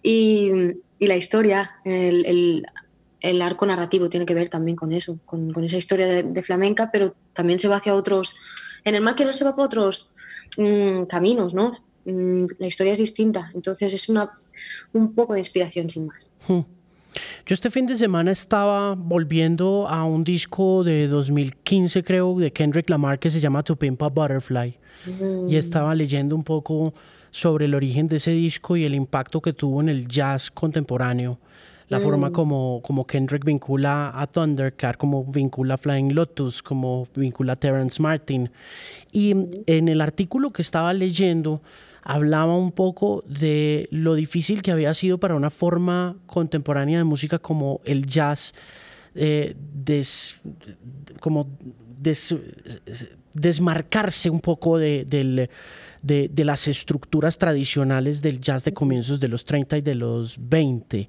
Y, 0.03 0.51
y 0.99 1.07
la 1.07 1.15
historia, 1.15 1.71
el, 1.85 2.25
el, 2.25 2.65
el, 3.21 3.41
arco 3.41 3.65
narrativo 3.65 4.09
tiene 4.09 4.25
que 4.25 4.33
ver 4.33 4.49
también 4.49 4.75
con 4.75 4.91
eso, 4.91 5.21
con, 5.25 5.53
con 5.53 5.63
esa 5.63 5.77
historia 5.77 6.07
de, 6.07 6.23
de, 6.23 6.43
flamenca, 6.43 6.89
pero 6.91 7.15
también 7.31 7.57
se 7.57 7.69
va 7.69 7.77
hacia 7.77 7.95
otros, 7.95 8.35
en 8.83 8.95
el 8.95 9.01
no 9.01 9.33
se 9.33 9.45
va 9.45 9.55
por 9.55 9.67
otros 9.67 10.11
mmm, 10.57 11.03
caminos, 11.03 11.53
¿no? 11.53 11.71
Mmm, 12.03 12.47
la 12.57 12.67
historia 12.67 12.91
es 12.91 12.99
distinta, 12.99 13.49
entonces 13.55 13.93
es 13.93 14.09
una, 14.09 14.29
un 14.91 15.15
poco 15.15 15.35
de 15.35 15.39
inspiración 15.39 15.89
sin 15.89 16.07
más. 16.07 16.33
Hmm. 16.49 16.78
Yo 17.45 17.53
este 17.53 17.71
fin 17.71 17.85
de 17.85 17.95
semana 17.95 18.31
estaba 18.31 18.95
volviendo 18.95 19.87
a 19.87 20.03
un 20.03 20.23
disco 20.23 20.83
de 20.83 21.07
2015, 21.07 22.03
creo, 22.03 22.37
de 22.39 22.51
Kendrick 22.51 22.89
Lamar 22.89 23.19
que 23.19 23.29
se 23.29 23.39
llama 23.39 23.63
To 23.63 23.75
Pimp 23.75 24.01
a 24.03 24.09
Butterfly. 24.09 24.77
Mm. 25.05 25.49
Y 25.49 25.55
estaba 25.55 25.95
leyendo 25.95 26.35
un 26.35 26.43
poco 26.43 26.93
sobre 27.31 27.65
el 27.65 27.75
origen 27.75 28.07
de 28.07 28.17
ese 28.17 28.31
disco 28.31 28.75
y 28.75 28.85
el 28.85 28.95
impacto 28.95 29.41
que 29.41 29.53
tuvo 29.53 29.81
en 29.81 29.89
el 29.89 30.07
jazz 30.07 30.51
contemporáneo. 30.51 31.39
La 31.87 31.99
mm. 31.99 32.03
forma 32.03 32.31
como, 32.31 32.81
como 32.83 33.05
Kendrick 33.05 33.43
vincula 33.43 34.11
a 34.13 34.27
Thundercat, 34.27 34.97
como 34.97 35.25
vincula 35.25 35.73
a 35.73 35.77
Flying 35.77 36.13
Lotus, 36.13 36.61
como 36.61 37.07
vincula 37.15 37.53
a 37.53 37.55
Terrence 37.55 38.01
Martin. 38.01 38.51
Y 39.11 39.35
en 39.65 39.87
el 39.87 40.01
artículo 40.01 40.51
que 40.51 40.61
estaba 40.61 40.93
leyendo, 40.93 41.61
hablaba 42.09 42.55
un 42.55 42.71
poco 42.71 43.23
de 43.27 43.87
lo 43.91 44.15
difícil 44.15 44.63
que 44.63 44.71
había 44.71 44.95
sido 44.95 45.19
para 45.19 45.35
una 45.35 45.51
forma 45.51 46.17
contemporánea 46.25 46.97
de 46.97 47.03
música 47.03 47.37
como 47.37 47.81
el 47.85 48.07
jazz, 48.07 48.55
eh, 49.13 49.55
des, 49.75 50.35
como 51.19 51.47
des, 51.99 52.35
desmarcarse 53.35 54.31
un 54.31 54.39
poco 54.39 54.79
de, 54.79 55.05
de, 55.05 55.51
de, 56.01 56.45
las 56.45 56.67
estructuras 56.67 57.37
tradicionales 57.37 58.23
del 58.23 58.41
jazz 58.41 58.63
de 58.63 58.73
comienzos 58.73 59.19
de 59.19 59.27
los 59.27 59.45
30 59.45 59.77
y 59.77 59.81
de 59.81 59.93
los 59.93 60.35
20. 60.39 61.07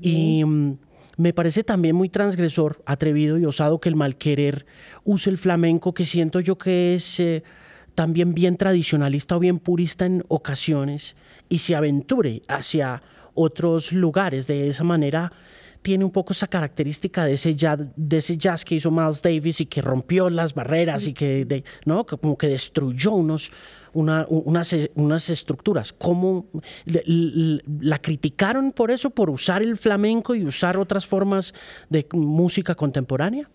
Y 0.00 0.44
mm, 0.44 0.78
me 1.16 1.32
parece 1.32 1.62
también 1.62 1.94
muy 1.94 2.08
transgresor, 2.08 2.82
atrevido 2.86 3.38
y 3.38 3.44
osado 3.44 3.78
que 3.80 3.88
el 3.88 3.94
malquerer 3.94 4.66
use 5.04 5.30
el 5.30 5.38
flamenco, 5.38 5.94
que 5.94 6.06
siento 6.06 6.40
yo 6.40 6.58
que 6.58 6.94
es... 6.94 7.20
Eh, 7.20 7.44
también 7.94 8.34
bien 8.34 8.56
tradicionalista 8.56 9.36
o 9.36 9.40
bien 9.40 9.58
purista 9.58 10.06
en 10.06 10.24
ocasiones 10.28 11.16
y 11.48 11.58
se 11.58 11.76
aventure 11.76 12.42
hacia 12.48 13.02
otros 13.34 13.92
lugares. 13.92 14.46
De 14.46 14.68
esa 14.68 14.84
manera 14.84 15.32
tiene 15.84 16.02
un 16.02 16.10
poco 16.10 16.32
esa 16.32 16.46
característica 16.46 17.26
de 17.26 17.34
ese 17.34 17.54
jazz, 17.54 17.78
de 17.94 18.16
ese 18.16 18.38
jazz 18.38 18.64
que 18.64 18.74
hizo 18.76 18.90
Miles 18.90 19.20
Davis 19.20 19.60
y 19.60 19.66
que 19.66 19.82
rompió 19.82 20.30
las 20.30 20.54
barreras 20.54 21.06
y 21.06 21.12
que, 21.12 21.62
como 22.20 22.38
que 22.38 22.48
destruyó 22.48 23.12
unos, 23.12 23.52
una, 23.92 24.24
unas, 24.30 24.74
unas 24.94 25.28
estructuras. 25.28 25.92
¿Cómo 25.92 26.46
la 26.86 27.98
criticaron 27.98 28.72
por 28.72 28.90
eso, 28.90 29.10
por 29.10 29.28
usar 29.28 29.60
el 29.60 29.76
flamenco 29.76 30.34
y 30.34 30.46
usar 30.46 30.78
otras 30.78 31.04
formas 31.04 31.52
de 31.90 32.06
música 32.12 32.74
contemporánea? 32.74 33.50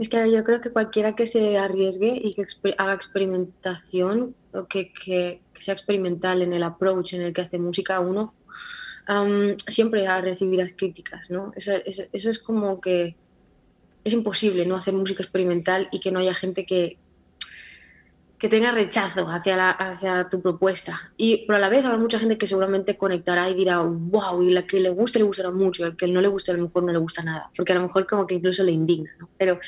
Es 0.00 0.08
que 0.08 0.32
yo 0.32 0.42
creo 0.44 0.62
que 0.62 0.70
cualquiera 0.70 1.14
que 1.14 1.26
se 1.26 1.58
arriesgue 1.58 2.18
y 2.24 2.32
que 2.32 2.46
haga 2.78 2.94
experimentación, 2.94 4.34
o 4.54 4.66
que, 4.66 4.92
sea 5.58 5.74
experimental 5.74 6.40
en 6.40 6.54
el 6.54 6.62
approach 6.62 7.12
en 7.12 7.20
el 7.20 7.34
que 7.34 7.42
hace 7.42 7.58
música 7.58 8.00
uno, 8.00 8.32
siempre 9.68 10.06
va 10.06 10.16
a 10.16 10.20
recibir 10.22 10.58
las 10.58 10.72
críticas, 10.72 11.30
¿no? 11.30 11.52
Eso, 11.54 11.72
eso, 11.84 12.04
eso, 12.12 12.30
es 12.30 12.38
como 12.38 12.80
que 12.80 13.14
es 14.02 14.14
imposible 14.14 14.64
no 14.64 14.74
hacer 14.74 14.94
música 14.94 15.22
experimental 15.22 15.86
y 15.92 16.00
que 16.00 16.10
no 16.10 16.20
haya 16.20 16.32
gente 16.32 16.64
que, 16.64 16.96
que 18.40 18.48
tenga 18.48 18.72
rechazo 18.72 19.28
hacia, 19.28 19.54
la, 19.54 19.70
hacia 19.70 20.28
tu 20.30 20.40
propuesta. 20.40 21.12
Y 21.18 21.44
pero 21.46 21.58
a 21.58 21.60
la 21.60 21.68
vez 21.68 21.84
habrá 21.84 21.98
mucha 21.98 22.18
gente 22.18 22.38
que 22.38 22.46
seguramente 22.46 22.96
conectará 22.96 23.50
y 23.50 23.54
dirá, 23.54 23.82
wow, 23.82 24.42
y 24.42 24.50
la 24.50 24.66
que 24.66 24.80
le 24.80 24.88
guste 24.88 25.18
le 25.18 25.26
gustará 25.26 25.50
mucho, 25.50 25.84
y 25.84 25.88
el 25.88 25.96
que 25.96 26.08
no 26.08 26.22
le 26.22 26.28
guste 26.28 26.50
a 26.50 26.54
lo 26.54 26.62
mejor 26.62 26.82
no 26.84 26.92
le 26.92 26.98
gusta 26.98 27.22
nada, 27.22 27.50
porque 27.54 27.72
a 27.72 27.74
lo 27.74 27.82
mejor 27.82 28.06
como 28.06 28.26
que 28.26 28.36
incluso 28.36 28.64
le 28.64 28.72
indigna. 28.72 29.10
Pero 29.36 29.60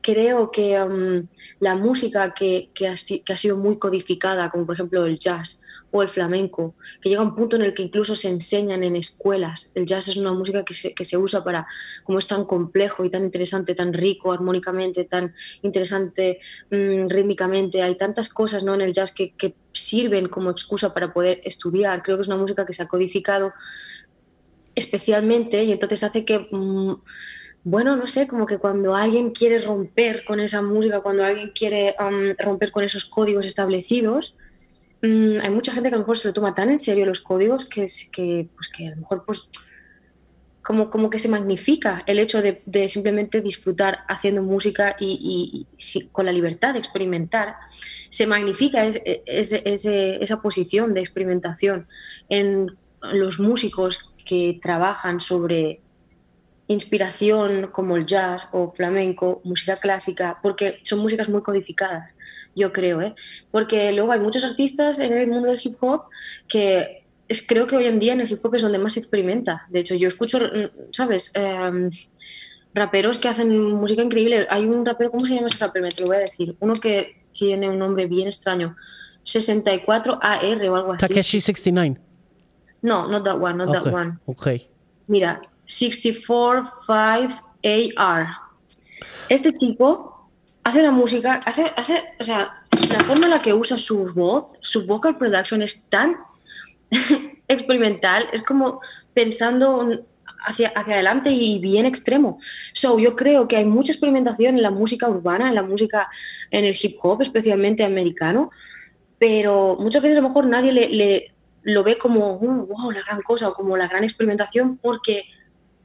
creo 0.00 0.50
que 0.50 0.80
um, 0.80 1.26
la 1.60 1.76
música 1.76 2.32
que, 2.32 2.70
que, 2.72 2.88
ha, 2.88 2.96
sido 2.96 3.58
muy 3.58 3.78
codificada, 3.78 4.50
como 4.50 4.64
por 4.64 4.76
ejemplo 4.76 5.04
el 5.04 5.18
jazz 5.18 5.62
el 6.02 6.08
flamenco, 6.08 6.74
que 7.00 7.08
llega 7.08 7.20
a 7.20 7.24
un 7.24 7.34
punto 7.34 7.56
en 7.56 7.62
el 7.62 7.74
que 7.74 7.82
incluso 7.82 8.14
se 8.14 8.28
enseñan 8.28 8.82
en 8.82 8.96
escuelas. 8.96 9.72
El 9.74 9.86
jazz 9.86 10.08
es 10.08 10.16
una 10.16 10.32
música 10.32 10.64
que 10.64 10.74
se, 10.74 10.94
que 10.94 11.04
se 11.04 11.16
usa 11.16 11.42
para, 11.44 11.66
como 12.04 12.18
es 12.18 12.26
tan 12.26 12.44
complejo 12.44 13.04
y 13.04 13.10
tan 13.10 13.24
interesante, 13.24 13.74
tan 13.74 13.92
rico 13.92 14.32
armónicamente, 14.32 15.04
tan 15.04 15.34
interesante 15.62 16.40
mmm, 16.70 17.08
rítmicamente, 17.08 17.82
hay 17.82 17.96
tantas 17.96 18.28
cosas 18.28 18.64
¿no? 18.64 18.74
en 18.74 18.80
el 18.80 18.92
jazz 18.92 19.12
que, 19.12 19.32
que 19.34 19.54
sirven 19.72 20.28
como 20.28 20.50
excusa 20.50 20.92
para 20.94 21.12
poder 21.12 21.40
estudiar. 21.44 22.02
Creo 22.02 22.16
que 22.16 22.22
es 22.22 22.28
una 22.28 22.36
música 22.36 22.66
que 22.66 22.72
se 22.72 22.82
ha 22.82 22.88
codificado 22.88 23.52
especialmente 24.74 25.64
y 25.64 25.72
entonces 25.72 26.02
hace 26.02 26.24
que... 26.24 26.48
Mmm, 26.50 26.94
bueno, 27.68 27.96
no 27.96 28.06
sé, 28.06 28.28
como 28.28 28.46
que 28.46 28.58
cuando 28.58 28.94
alguien 28.94 29.30
quiere 29.32 29.58
romper 29.58 30.24
con 30.24 30.38
esa 30.38 30.62
música, 30.62 31.00
cuando 31.00 31.24
alguien 31.24 31.50
quiere 31.50 31.96
um, 31.98 32.32
romper 32.38 32.70
con 32.70 32.84
esos 32.84 33.06
códigos 33.06 33.44
establecidos, 33.44 34.36
um, 35.02 35.40
hay 35.40 35.50
mucha 35.50 35.72
gente 35.72 35.88
que 35.88 35.94
a 35.94 35.98
lo 35.98 36.04
mejor 36.04 36.18
se 36.18 36.28
lo 36.28 36.34
toma 36.34 36.54
tan 36.54 36.70
en 36.70 36.78
serio 36.78 37.06
los 37.06 37.20
códigos 37.20 37.64
que, 37.64 37.86
que, 38.12 38.48
pues 38.54 38.68
que 38.68 38.88
a 38.88 38.90
lo 38.90 38.96
mejor 38.96 39.24
pues 39.24 39.50
como, 40.66 40.90
como 40.90 41.10
que 41.10 41.20
se 41.20 41.28
magnifica 41.28 42.02
el 42.06 42.18
hecho 42.18 42.42
de, 42.42 42.60
de 42.66 42.88
simplemente 42.88 43.40
disfrutar 43.40 44.00
haciendo 44.08 44.42
música 44.42 44.96
y, 44.98 45.66
y, 45.78 45.98
y, 45.98 46.06
con 46.08 46.26
la 46.26 46.32
libertad 46.32 46.72
de 46.72 46.80
experimentar, 46.80 47.54
se 48.10 48.26
magnifica 48.26 48.84
es, 48.84 49.00
es, 49.04 49.52
es, 49.52 49.84
esa 49.84 50.42
posición 50.42 50.92
de 50.92 51.02
experimentación 51.02 51.86
en 52.28 52.76
los 53.12 53.38
músicos 53.38 54.10
que 54.24 54.58
trabajan 54.60 55.20
sobre 55.20 55.82
inspiración 56.68 57.68
como 57.72 57.96
el 57.96 58.06
jazz 58.06 58.48
o 58.52 58.72
flamenco, 58.72 59.40
música 59.44 59.76
clásica, 59.76 60.38
porque 60.42 60.80
son 60.82 60.98
músicas 60.98 61.28
muy 61.28 61.42
codificadas, 61.42 62.14
yo 62.54 62.72
creo, 62.72 63.00
¿eh? 63.00 63.14
Porque 63.50 63.92
luego 63.92 64.12
hay 64.12 64.20
muchos 64.20 64.44
artistas 64.44 64.98
en 64.98 65.12
el 65.12 65.28
mundo 65.28 65.48
del 65.48 65.60
hip 65.62 65.76
hop 65.80 66.04
que 66.48 67.04
es, 67.28 67.46
creo 67.46 67.66
que 67.66 67.76
hoy 67.76 67.84
en 67.86 67.98
día 67.98 68.12
en 68.12 68.20
el 68.20 68.30
hip 68.30 68.44
hop 68.44 68.54
es 68.54 68.62
donde 68.62 68.78
más 68.78 68.94
se 68.94 69.00
experimenta. 69.00 69.66
De 69.68 69.80
hecho, 69.80 69.94
yo 69.94 70.08
escucho, 70.08 70.38
¿sabes? 70.92 71.32
Eh, 71.34 71.90
raperos 72.76 73.18
que 73.18 73.28
hacen 73.28 73.72
música 73.72 74.02
increíble. 74.02 74.46
Hay 74.50 74.64
un 74.64 74.84
rapero, 74.84 75.10
¿cómo 75.10 75.26
se 75.26 75.34
llama 75.34 75.48
ese 75.48 75.58
rapero? 75.58 75.84
Me 75.84 75.90
te 75.90 76.02
lo 76.02 76.08
voy 76.08 76.16
a 76.16 76.20
decir. 76.20 76.56
Uno 76.60 76.74
que 76.74 77.24
tiene 77.32 77.68
un 77.68 77.78
nombre 77.78 78.06
bien 78.06 78.28
extraño. 78.28 78.76
64AR 79.24 80.68
o 80.68 80.76
algo 80.76 80.92
así. 80.92 81.06
Takeshi 81.06 81.40
69. 81.40 81.98
No, 82.82 83.08
not 83.08 83.24
that 83.24 83.40
one, 83.40 83.56
not 83.56 83.68
okay. 83.68 83.82
that 83.82 83.92
one. 83.92 84.18
Ok. 84.26 84.48
Mira, 85.08 85.40
645AR. 85.66 88.38
Este 89.28 89.52
chico 89.52 90.30
hace 90.64 90.80
una 90.80 90.90
música, 90.90 91.34
hace, 91.44 91.70
hace, 91.76 92.02
o 92.18 92.24
sea, 92.24 92.64
la 92.90 93.04
forma 93.04 93.26
en 93.26 93.30
la 93.30 93.42
que 93.42 93.54
usa 93.54 93.78
su 93.78 94.12
voz, 94.14 94.46
su 94.60 94.84
vocal 94.86 95.16
production 95.16 95.62
es 95.62 95.88
tan 95.88 96.16
experimental, 97.48 98.26
es 98.32 98.42
como 98.42 98.80
pensando 99.14 99.88
hacia, 100.44 100.68
hacia 100.68 100.94
adelante 100.94 101.30
y 101.30 101.58
bien 101.58 101.86
extremo. 101.86 102.38
So, 102.72 102.98
yo 102.98 103.16
creo 103.16 103.48
que 103.48 103.56
hay 103.56 103.64
mucha 103.64 103.92
experimentación 103.92 104.56
en 104.56 104.62
la 104.62 104.70
música 104.70 105.08
urbana, 105.08 105.48
en 105.48 105.54
la 105.54 105.62
música, 105.62 106.08
en 106.50 106.64
el 106.64 106.76
hip 106.80 106.98
hop, 107.02 107.22
especialmente 107.22 107.84
americano, 107.84 108.50
pero 109.18 109.76
muchas 109.78 110.02
veces 110.02 110.18
a 110.18 110.20
lo 110.20 110.28
mejor 110.28 110.46
nadie 110.46 110.72
le, 110.72 110.88
le 110.88 111.32
lo 111.62 111.82
ve 111.82 111.98
como, 111.98 112.36
uh, 112.36 112.66
wow, 112.66 112.90
la 112.92 113.02
gran 113.02 113.22
cosa 113.22 113.48
o 113.48 113.54
como 113.54 113.76
la 113.76 113.88
gran 113.88 114.04
experimentación 114.04 114.78
porque 114.78 115.24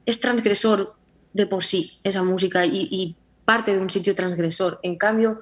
es 0.06 0.20
transgresor 0.20 0.94
de 1.32 1.46
por 1.46 1.64
sí 1.64 1.98
esa 2.04 2.22
música 2.22 2.66
y, 2.66 2.88
y, 2.90 3.16
parte 3.44 3.74
de 3.74 3.80
un 3.80 3.90
sitio 3.90 4.14
transgresor. 4.14 4.78
En 4.84 4.96
cambio, 4.96 5.40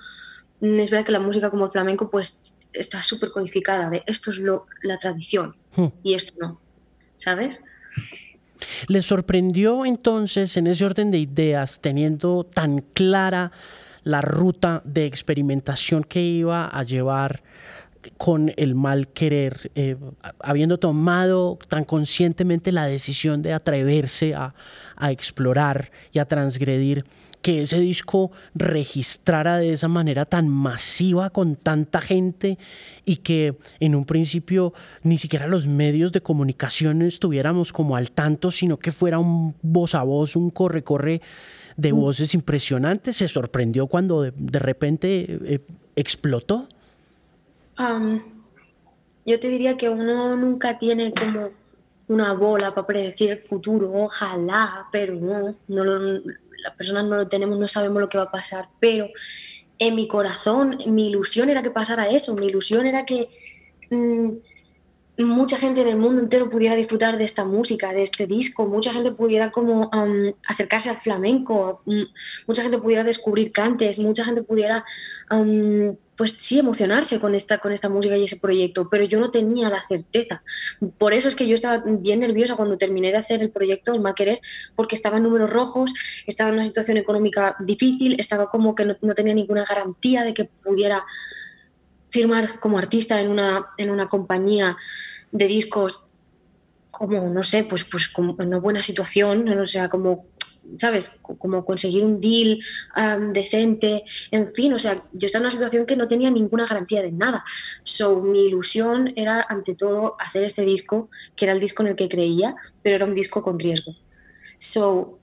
mm, 0.61 0.81
es 0.81 0.91
verdad 0.91 1.05
que 1.05 1.13
la 1.13 1.21
música 1.21 1.51
como 1.51 1.67
el 1.67 1.71
flamenco 1.71 2.11
pues 2.11 2.55
está 2.73 3.03
súper 3.03 3.31
codificada 3.31 3.91
de 3.91 4.03
esto 4.07 4.31
es 4.31 4.39
lo, 4.39 4.67
la 4.83 4.99
tradición 4.99 5.55
hmm. 5.77 5.87
y 6.03 6.15
esto 6.15 6.33
no, 6.41 6.61
¿sabes? 7.17 7.61
¿Les 8.87 9.05
sorprendió 9.05 9.85
entonces 9.85 10.57
en 10.57 10.67
ese 10.67 10.85
orden 10.85 11.11
de 11.11 11.19
ideas, 11.19 11.81
teniendo 11.81 12.45
tan 12.45 12.81
clara 12.81 13.53
la 14.03 14.21
ruta 14.21 14.83
de 14.85 15.07
experimentación 15.07 16.05
que 16.05 16.23
iba 16.23 16.67
a 16.67 16.83
llevar 16.85 17.43
con 18.17 18.53
el 18.57 18.75
mal 18.75 19.09
querer, 19.09 19.71
eh, 19.75 19.97
habiendo 20.41 20.79
tomado 20.79 21.59
tan 21.69 21.85
conscientemente 21.85 22.73
la 22.73 22.87
decisión 22.87 23.43
de 23.43 23.53
atreverse 23.53 24.35
a, 24.35 24.55
a 24.97 25.11
explorar 25.11 25.91
y 26.13 26.19
a 26.19 26.27
transgredir, 26.27 27.05
que 27.43 27.63
ese 27.63 27.81
disco 27.81 28.31
registrara 28.55 29.57
de 29.57 29.73
esa 29.73 29.89
manera 29.89 30.27
tan 30.27 30.49
masiva 30.49 31.31
con 31.31 31.57
tanta 31.57 32.01
gente 32.01 32.59
y 33.05 33.17
que 33.17 33.57
en 33.81 33.95
un 33.95 34.05
principio 34.05 34.75
ni 35.03 35.17
siquiera 35.19 35.47
los 35.47 35.67
medios 35.67 36.13
de 36.13 36.21
comunicación 36.21 37.03
estuviéramos 37.03 37.73
como 37.73 37.97
al 37.97 38.11
tanto, 38.11 38.51
sino 38.51 38.79
que 38.79 38.93
fuera 38.93 39.19
un 39.19 39.55
voz 39.63 39.95
a 39.95 40.03
voz, 40.03 40.37
un 40.37 40.51
corre-corre 40.51 41.23
de 41.77 41.93
mm. 41.93 41.97
voces 41.97 42.35
impresionantes. 42.35 43.17
¿Se 43.17 43.29
sorprendió 43.29 43.87
cuando 43.87 44.23
de, 44.23 44.59
repente 44.59 45.39
eh, 45.45 45.61
explotó? 45.97 46.69
Yo 49.25 49.41
te 49.41 49.49
diría 49.49 49.77
que 49.77 49.89
uno 49.89 50.37
nunca 50.37 50.79
tiene 50.79 51.13
como 51.13 51.51
una 52.09 52.33
bola 52.33 52.75
para 52.75 52.87
predecir 52.87 53.31
el 53.31 53.39
futuro, 53.39 53.93
ojalá, 53.93 54.89
pero 54.91 55.15
no, 55.15 55.55
las 55.69 56.75
personas 56.77 57.05
no 57.05 57.17
lo 57.17 57.29
tenemos, 57.29 57.59
no 57.59 57.69
sabemos 57.69 58.01
lo 58.01 58.09
que 58.09 58.19
va 58.19 58.25
a 58.25 58.31
pasar, 58.31 58.69
pero 58.81 59.09
en 59.79 59.95
mi 59.95 60.09
corazón, 60.09 60.79
mi 60.87 61.09
ilusión 61.09 61.49
era 61.49 61.63
que 61.63 61.71
pasara 61.71 62.11
eso, 62.11 62.35
mi 62.35 62.47
ilusión 62.47 62.87
era 62.87 63.07
que 63.07 63.29
mm, 63.91 65.25
mucha 65.25 65.57
gente 65.57 65.83
en 65.83 65.89
el 65.89 65.97
mundo 65.97 66.21
entero 66.21 66.51
pudiera 66.51 66.75
disfrutar 66.75 67.17
de 67.17 67.25
esta 67.25 67.45
música, 67.45 67.93
de 67.93 68.03
este 68.03 68.27
disco, 68.27 68.67
mucha 68.67 68.93
gente 68.93 69.13
pudiera 69.13 69.51
como 69.51 69.91
acercarse 70.47 70.91
al 70.91 70.97
flamenco, 70.97 71.83
mm, 71.87 72.03
mucha 72.47 72.63
gente 72.63 72.79
pudiera 72.79 73.05
descubrir 73.05 73.53
cantes, 73.53 73.99
mucha 73.99 74.25
gente 74.25 74.43
pudiera 74.43 74.85
pues 76.21 76.33
sí 76.33 76.59
emocionarse 76.59 77.19
con 77.19 77.35
esta, 77.35 77.57
con 77.57 77.73
esta 77.73 77.89
música 77.89 78.15
y 78.15 78.25
ese 78.25 78.37
proyecto, 78.37 78.83
pero 78.91 79.05
yo 79.05 79.19
no 79.19 79.31
tenía 79.31 79.71
la 79.71 79.83
certeza. 79.89 80.43
Por 80.99 81.15
eso 81.15 81.29
es 81.29 81.35
que 81.35 81.49
yo 81.49 81.55
estaba 81.55 81.83
bien 81.83 82.21
nerviosa 82.21 82.57
cuando 82.57 82.77
terminé 82.77 83.11
de 83.11 83.17
hacer 83.17 83.41
el 83.41 83.49
proyecto, 83.49 83.95
el 83.95 84.03
Mal 84.03 84.15
Querer, 84.15 84.39
porque 84.77 84.97
estaba 84.97 85.17
en 85.17 85.23
números 85.23 85.49
rojos, 85.49 85.95
estaba 86.27 86.51
en 86.51 86.57
una 86.57 86.65
situación 86.65 86.99
económica 86.99 87.57
difícil, 87.61 88.21
estaba 88.21 88.51
como 88.51 88.75
que 88.75 88.85
no, 88.85 89.15
tenía 89.15 89.33
ninguna 89.33 89.65
garantía 89.65 90.23
de 90.23 90.35
que 90.35 90.45
pudiera 90.45 91.07
firmar 92.11 92.61
como 92.61 92.77
artista 92.77 93.19
en 93.19 93.31
una, 93.31 93.69
en 93.79 93.89
una 93.89 94.11
compañía 94.11 94.77
de 95.33 95.47
discos 95.47 96.05
como, 96.91 97.31
no 97.31 97.43
sé, 97.43 97.65
pues, 97.65 97.85
pues 97.85 98.09
como 98.09 98.37
en 98.39 98.49
una 98.49 98.59
buena 98.59 98.83
situación, 98.83 99.49
o 99.49 99.65
sea, 99.65 99.89
como 99.89 100.27
¿sabes? 100.79 101.21
Como 101.23 101.65
conseguir 101.65 102.05
un 102.05 102.21
deal 102.21 102.61
decente, 103.33 104.05
en 104.31 104.53
fin, 104.55 104.73
o 104.73 104.79
sea, 104.79 105.03
yo 105.13 105.27
estaba 105.27 105.43
en 105.43 105.47
una 105.47 105.51
situación 105.51 105.87
que 105.87 105.97
no 105.97 106.09
tenía 106.09 106.31
ninguna 106.31 106.67
garantía 106.67 107.03
de 107.03 107.13
nada. 107.13 107.45
So, 107.83 108.21
mi 108.21 108.47
ilusión 108.47 109.13
era, 109.17 109.45
ante 109.49 109.75
todo, 109.75 110.17
hacer 110.21 110.45
este 110.45 110.63
disco, 110.63 111.11
que 111.37 111.45
era 111.45 111.53
el 111.53 111.61
disco 111.61 111.83
en 111.83 111.89
el 111.89 111.97
que 111.97 112.09
creía, 112.09 112.55
pero 112.83 112.97
era 112.97 113.05
un 113.05 113.15
disco 113.15 113.43
con 113.43 113.59
riesgo. 113.59 113.95
So, 114.59 115.19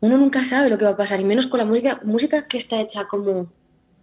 uno 0.00 0.18
nunca 0.18 0.44
sabe 0.44 0.68
lo 0.68 0.78
que 0.78 0.84
va 0.84 0.92
a 0.92 0.96
pasar, 0.96 1.20
y 1.20 1.24
menos 1.24 1.46
con 1.46 1.58
la 1.58 1.64
música, 1.64 2.00
música 2.04 2.46
que 2.46 2.58
está 2.58 2.80
hecha 2.80 3.06
como 3.06 3.50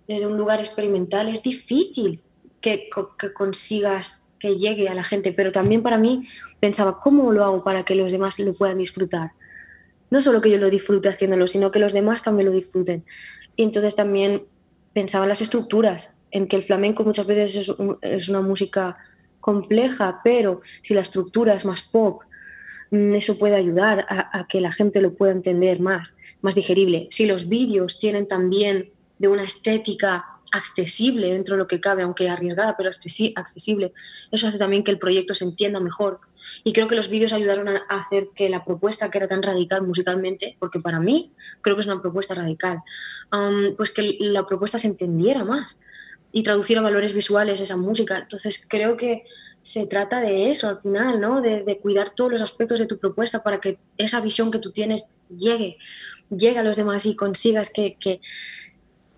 desde 0.08 0.28
un 0.28 0.38
lugar 0.38 0.60
experimental, 0.60 1.30
es 1.30 1.44
difícil 1.44 2.22
que, 2.60 2.90
que 3.18 3.34
consigas 3.34 4.26
que 4.40 4.58
llegue 4.58 4.90
a 4.90 4.94
la 4.94 5.06
gente, 5.06 5.32
pero 5.32 5.54
también 5.54 5.82
para 5.82 5.98
mí 5.98 6.28
pensaba, 6.60 7.00
¿cómo 7.00 7.32
lo 7.32 7.46
hago 7.46 7.64
para 7.64 7.86
que 7.86 7.96
los 7.96 8.12
demás 8.12 8.38
lo 8.40 8.54
puedan 8.54 8.78
disfrutar? 8.78 9.32
No 10.14 10.22
solo 10.22 10.42
que 10.42 10.52
yo 10.52 10.60
lo 10.60 10.70
disfrute 10.70 11.10
haciéndolo, 11.10 11.48
sino 11.48 11.72
que 11.72 11.80
los 11.80 11.92
demás 11.92 12.22
también 12.22 12.46
lo 12.46 12.52
disfruten. 12.52 13.04
Y 13.56 13.64
entonces 13.64 13.96
también 13.96 14.44
pensaba 14.94 15.26
en 15.26 15.30
las 15.30 15.42
estructuras, 15.42 16.14
en 16.30 16.48
que 16.48 16.56
el 16.56 16.64
flamenco 16.64 17.04
muchas 17.04 17.26
veces 17.26 17.68
es, 18.04 18.30
una 18.30 18.42
música 18.42 18.96
compleja, 19.40 20.22
pero 20.24 20.62
si 20.84 20.94
la 20.94 21.02
estructura 21.02 21.56
es 21.56 21.66
más 21.66 21.82
pop, 21.82 22.22
mm, 22.92 23.16
eso 23.16 23.40
puede 23.40 23.56
ayudar 23.56 24.06
a, 24.08 24.46
que 24.48 24.62
la 24.62 24.72
gente 24.72 25.02
lo 25.02 25.16
pueda 25.16 25.32
entender 25.32 25.80
más, 25.80 26.16
más 26.44 26.54
digerible. 26.54 27.08
Si 27.10 27.26
los 27.26 27.50
vídeos 27.50 27.98
tienen 27.98 28.28
también 28.28 28.92
de 29.18 29.30
una 29.30 29.44
estética 29.44 30.26
accesible 30.52 31.32
dentro 31.32 31.56
de 31.56 31.58
lo 31.58 31.68
que 31.68 31.82
cabe, 31.82 32.04
aunque 32.04 32.30
arriesgada, 32.30 32.78
pero 32.78 32.90
accesible, 32.90 33.94
eso 34.32 34.46
hace 34.48 34.60
también 34.60 34.84
que 34.84 34.92
el 34.92 35.00
proyecto 35.00 35.34
se 35.34 35.46
entienda 35.46 35.80
mejor 35.80 36.20
y 36.64 36.74
creo 36.74 36.88
que 36.88 36.96
los 36.96 37.10
vídeos 37.10 37.34
ayudaron 37.34 37.68
a 37.68 37.78
hacer 37.90 38.30
que 38.36 38.50
la 38.50 38.64
propuesta, 38.64 39.10
que 39.10 39.18
era 39.18 39.28
tan 39.28 39.44
radical 39.44 39.82
musicalmente, 39.82 40.56
porque 40.60 40.80
para 40.80 41.00
mí 41.00 41.32
creo 41.62 41.76
que 41.76 41.82
es 41.82 41.88
una 41.88 42.02
propuesta 42.02 42.36
radical, 42.36 42.80
pues 43.78 43.92
que 43.92 44.18
la 44.20 44.46
propuesta 44.46 44.78
se 44.78 44.88
entendiera 44.88 45.44
más 45.44 45.78
y 46.32 46.44
traduciera 46.44 46.82
valores 46.82 47.14
visuales 47.14 47.62
esa 47.62 47.78
música. 47.78 48.18
Entonces 48.18 48.66
creo 48.68 48.98
que 48.98 49.24
se 49.62 49.88
trata 49.88 50.20
de 50.20 50.52
eso 50.52 50.68
al 50.68 50.82
final, 50.82 51.22
¿no? 51.22 51.42
De, 51.42 51.80
cuidar 51.82 52.10
todos 52.10 52.32
los 52.32 52.42
aspectos 52.42 52.80
de 52.80 52.86
tu 52.86 52.98
propuesta 52.98 53.44
para 53.44 53.62
que 53.62 53.78
esa 53.98 54.20
visión 54.20 54.52
que 54.52 54.60
tú 54.60 54.72
tienes 54.72 55.10
llegue, 55.30 55.78
llegue 56.30 56.60
a 56.60 56.64
los 56.64 56.76
demás 56.76 57.06
y 57.06 57.16
consigas 57.16 57.70
que, 57.70 57.96
que, 58.00 58.20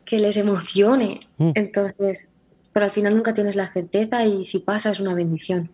que 0.06 0.20
les 0.20 0.38
emocione. 0.38 1.22
Mm. 1.38 1.52
Entonces, 1.56 2.28
pero 2.74 2.86
al 2.86 2.92
final 2.92 3.16
nunca 3.16 3.34
tienes 3.34 3.56
la 3.56 3.72
certeza 3.72 4.26
y 4.26 4.46
si 4.46 4.60
pasa 4.60 4.92
es 4.92 5.00
una 5.00 5.16
bendición. 5.16 5.72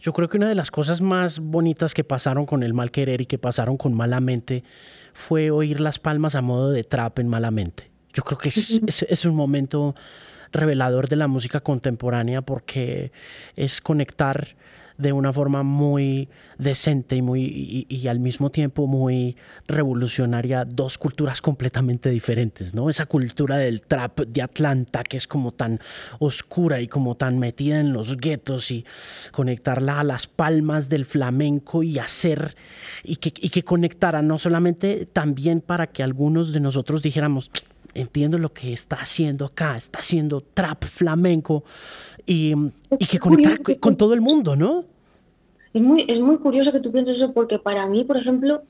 Yo 0.00 0.12
creo 0.12 0.28
que 0.28 0.36
una 0.36 0.48
de 0.48 0.54
las 0.54 0.70
cosas 0.70 1.00
más 1.00 1.40
bonitas 1.40 1.94
que 1.94 2.04
pasaron 2.04 2.46
con 2.46 2.62
el 2.62 2.74
mal 2.74 2.90
querer 2.90 3.20
y 3.20 3.26
que 3.26 3.38
pasaron 3.38 3.76
con 3.76 3.94
Malamente 3.94 4.64
fue 5.12 5.50
oír 5.50 5.80
las 5.80 5.98
palmas 5.98 6.34
a 6.34 6.42
modo 6.42 6.70
de 6.70 6.84
trap 6.84 7.18
en 7.18 7.28
Malamente. 7.28 7.90
Yo 8.12 8.22
creo 8.22 8.38
que 8.38 8.48
es, 8.48 8.80
es 9.08 9.24
un 9.24 9.34
momento 9.34 9.94
revelador 10.52 11.08
de 11.08 11.16
la 11.16 11.28
música 11.28 11.60
contemporánea 11.60 12.42
porque 12.42 13.12
es 13.56 13.80
conectar 13.80 14.56
de 14.98 15.12
una 15.12 15.32
forma 15.32 15.62
muy 15.62 16.28
decente 16.58 17.16
y, 17.16 17.22
muy, 17.22 17.86
y, 17.88 18.08
al 18.08 18.18
mismo 18.18 18.50
tiempo 18.50 18.88
muy 18.88 19.36
revolucionaria 19.68 20.64
dos 20.64 20.98
culturas 20.98 21.40
completamente 21.40 22.10
diferentes, 22.10 22.74
¿no? 22.74 22.90
Esa 22.90 23.06
cultura 23.06 23.56
del 23.56 23.82
trap 23.82 24.20
de 24.20 24.42
Atlanta 24.42 25.04
que 25.04 25.16
es 25.16 25.28
como 25.28 25.52
tan 25.52 25.78
oscura 26.18 26.80
y 26.80 26.88
como 26.88 27.14
tan 27.16 27.38
metida 27.38 27.78
en 27.78 27.92
los 27.92 28.16
guetos 28.16 28.72
y 28.72 28.84
conectarla 29.30 30.00
a 30.00 30.04
las 30.04 30.26
palmas 30.26 30.88
del 30.88 31.06
flamenco 31.06 31.84
y 31.84 32.00
hacer 32.00 32.56
y 33.04 33.16
que, 33.16 33.32
y 33.40 33.50
que 33.50 33.62
conectara 33.62 34.20
no 34.20 34.38
solamente 34.38 35.06
también 35.06 35.60
para 35.60 35.86
que 35.86 36.02
algunos 36.02 36.52
de 36.52 36.58
nosotros 36.58 37.02
dijéramos, 37.02 37.52
entiendo 38.00 38.38
lo 38.38 38.52
que 38.52 38.72
está 38.72 38.96
haciendo 38.96 39.44
acá, 39.44 39.76
está 39.76 39.98
haciendo 39.98 40.40
trap 40.40 40.84
flamenco 40.84 41.64
y, 42.26 42.54
que 43.08 43.18
conectar 43.18 43.58
con 43.80 43.96
todo 43.96 44.14
el 44.14 44.20
mundo, 44.20 44.56
¿no? 44.56 44.84
Es 45.72 45.82
muy, 45.82 46.04
es 46.08 46.20
muy 46.20 46.38
curioso 46.38 46.72
que 46.72 46.80
tú 46.80 46.90
pienses 46.92 47.16
eso 47.16 47.32
porque 47.32 47.58
para 47.58 47.86
mí, 47.86 48.04
por 48.04 48.16
ejemplo, 48.16 48.62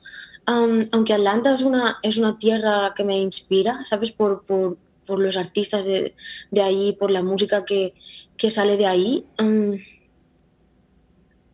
aunque 0.45 1.13
Atlanta 1.13 1.53
es 1.53 1.61
una, 1.61 1.97
es 2.01 2.17
una 2.17 2.37
tierra 2.37 2.93
que 2.95 3.03
me 3.03 3.17
inspira, 3.17 3.81
¿sabes? 3.85 4.11
Por, 4.11 4.43
por, 4.43 4.77
por 5.05 5.19
los 5.19 5.37
artistas 5.37 5.85
de, 5.85 6.13
de, 6.51 6.61
ahí, 6.61 6.93
por 6.93 7.11
la 7.11 7.23
música 7.23 7.65
que, 7.65 7.93
que 8.37 8.51
sale 8.51 8.77
de 8.77 8.85
ahí, 8.85 9.25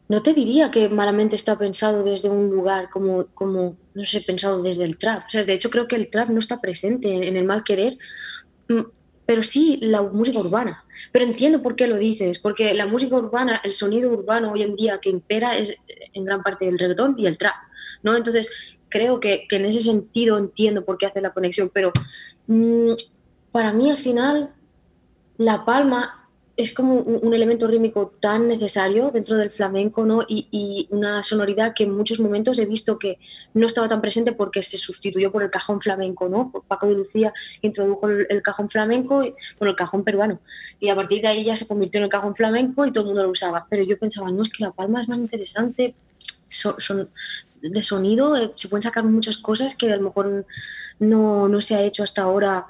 no 0.08 0.22
te 0.22 0.34
diría 0.34 0.72
que 0.72 0.90
malamente 0.90 1.36
está 1.36 1.58
pensado 1.58 2.04
desde 2.04 2.30
un 2.30 2.50
lugar 2.50 2.90
como, 2.90 3.26
como, 3.34 3.76
no 3.96 4.06
sé, 4.06 4.22
pensado 4.22 4.62
desde 4.62 4.84
el 4.84 4.98
trap. 4.98 5.24
O 5.26 5.30
sea, 5.30 5.44
de 5.44 5.54
hecho 5.54 5.70
creo 5.70 5.88
que 5.88 5.96
el 5.96 6.10
trap 6.10 6.30
no 6.30 6.40
está 6.40 6.62
presente 6.62 7.28
en, 7.28 7.36
el 7.36 7.46
mal 7.46 7.64
querer, 7.64 7.98
mm, 8.68 8.82
pero 9.26 9.42
sí 9.42 9.80
la 9.82 10.02
música 10.04 10.40
urbana. 10.40 10.84
Pero 11.12 11.26
entiendo 11.26 11.64
por 11.64 11.76
qué 11.76 11.88
lo 11.88 11.98
dices, 11.98 12.38
porque 12.40 12.74
la 12.74 12.86
música 12.86 13.16
urbana, 13.16 13.62
el 13.64 13.74
sonido 13.74 14.12
urbano 14.12 14.52
hoy 14.52 14.62
en 14.62 14.76
día 14.76 15.00
que 15.00 15.10
impera 15.10 15.58
es 15.58 15.76
en 16.14 16.26
gran 16.26 16.44
parte 16.44 16.68
el 16.68 16.78
reggaetón 16.78 17.16
y 17.18 17.26
el 17.26 17.38
trap, 17.38 17.56
¿no? 18.04 18.16
Entonces 18.16 18.78
creo 18.90 19.20
que, 19.20 19.48
en 19.50 19.66
ese 19.66 19.80
sentido 19.80 20.38
entiendo 20.38 20.86
por 20.86 20.98
qué 20.98 21.08
hace 21.08 21.22
la 21.22 21.34
conexión, 21.34 21.72
pero 21.74 21.92
mm, 22.48 22.92
para 23.52 23.74
mí 23.74 23.90
al 23.90 23.98
final 23.98 24.54
La 25.38 25.66
Palma 25.66 26.25
es 26.58 26.74
como 26.74 26.96
un, 26.96 27.34
elemento 27.34 27.68
rítmico 27.68 28.14
tan 28.22 28.48
necesario 28.48 29.12
dentro 29.12 29.36
del 29.36 29.52
flamenco, 29.52 30.06
¿no? 30.06 30.22
Y, 30.28 30.88
una 30.90 31.22
sonoridad 31.22 31.74
que 31.74 31.84
en 31.84 31.92
muchos 31.92 32.20
momentos 32.20 32.60
he 32.60 32.66
visto 32.66 32.98
que 32.98 33.20
no 33.54 33.68
estaba 33.68 33.90
tan 33.90 34.00
presente 34.00 34.32
porque 34.32 34.64
se 34.64 34.78
sustituyó 34.78 35.32
por 35.32 35.44
el 35.44 35.50
cajón 35.50 35.82
flamenco, 35.82 36.30
¿no? 36.30 36.52
Paco 36.68 36.88
de 36.88 36.94
Lucía 36.94 37.34
introdujo 37.62 38.08
el, 38.08 38.42
cajón 38.42 38.70
flamenco, 38.70 39.24
y, 39.24 39.36
el 39.60 39.76
cajón 39.76 40.04
peruano, 40.04 40.40
y 40.80 40.90
a 40.90 40.96
partir 40.96 41.22
de 41.22 41.28
ahí 41.28 41.44
ya 41.44 41.58
se 41.58 41.68
convirtió 41.68 42.00
en 42.00 42.06
el 42.06 42.10
cajón 42.10 42.36
flamenco 42.36 42.86
y 42.86 42.92
todo 42.92 43.02
el 43.02 43.08
mundo 43.08 43.24
lo 43.24 43.30
usaba. 43.32 43.68
Pero 43.70 43.84
yo 43.84 43.98
pensaba, 43.98 44.32
no, 44.32 44.42
es 44.42 44.50
que 44.50 44.64
La 44.64 44.72
Palma 44.72 45.02
es 45.02 45.10
más 45.10 45.18
interesante, 45.18 45.94
son, 46.50 47.10
de 47.62 47.84
sonido, 47.84 48.36
eh, 48.38 48.54
se 48.56 48.70
pueden 48.70 48.84
sacar 48.84 49.04
muchas 49.04 49.38
cosas 49.38 49.76
que 49.76 49.92
a 49.92 49.98
lo 49.98 50.04
mejor 50.04 50.46
no, 51.00 51.50
no 51.50 51.60
se 51.60 51.76
ha 51.76 51.82
hecho 51.82 52.04
hasta 52.04 52.22
ahora 52.22 52.68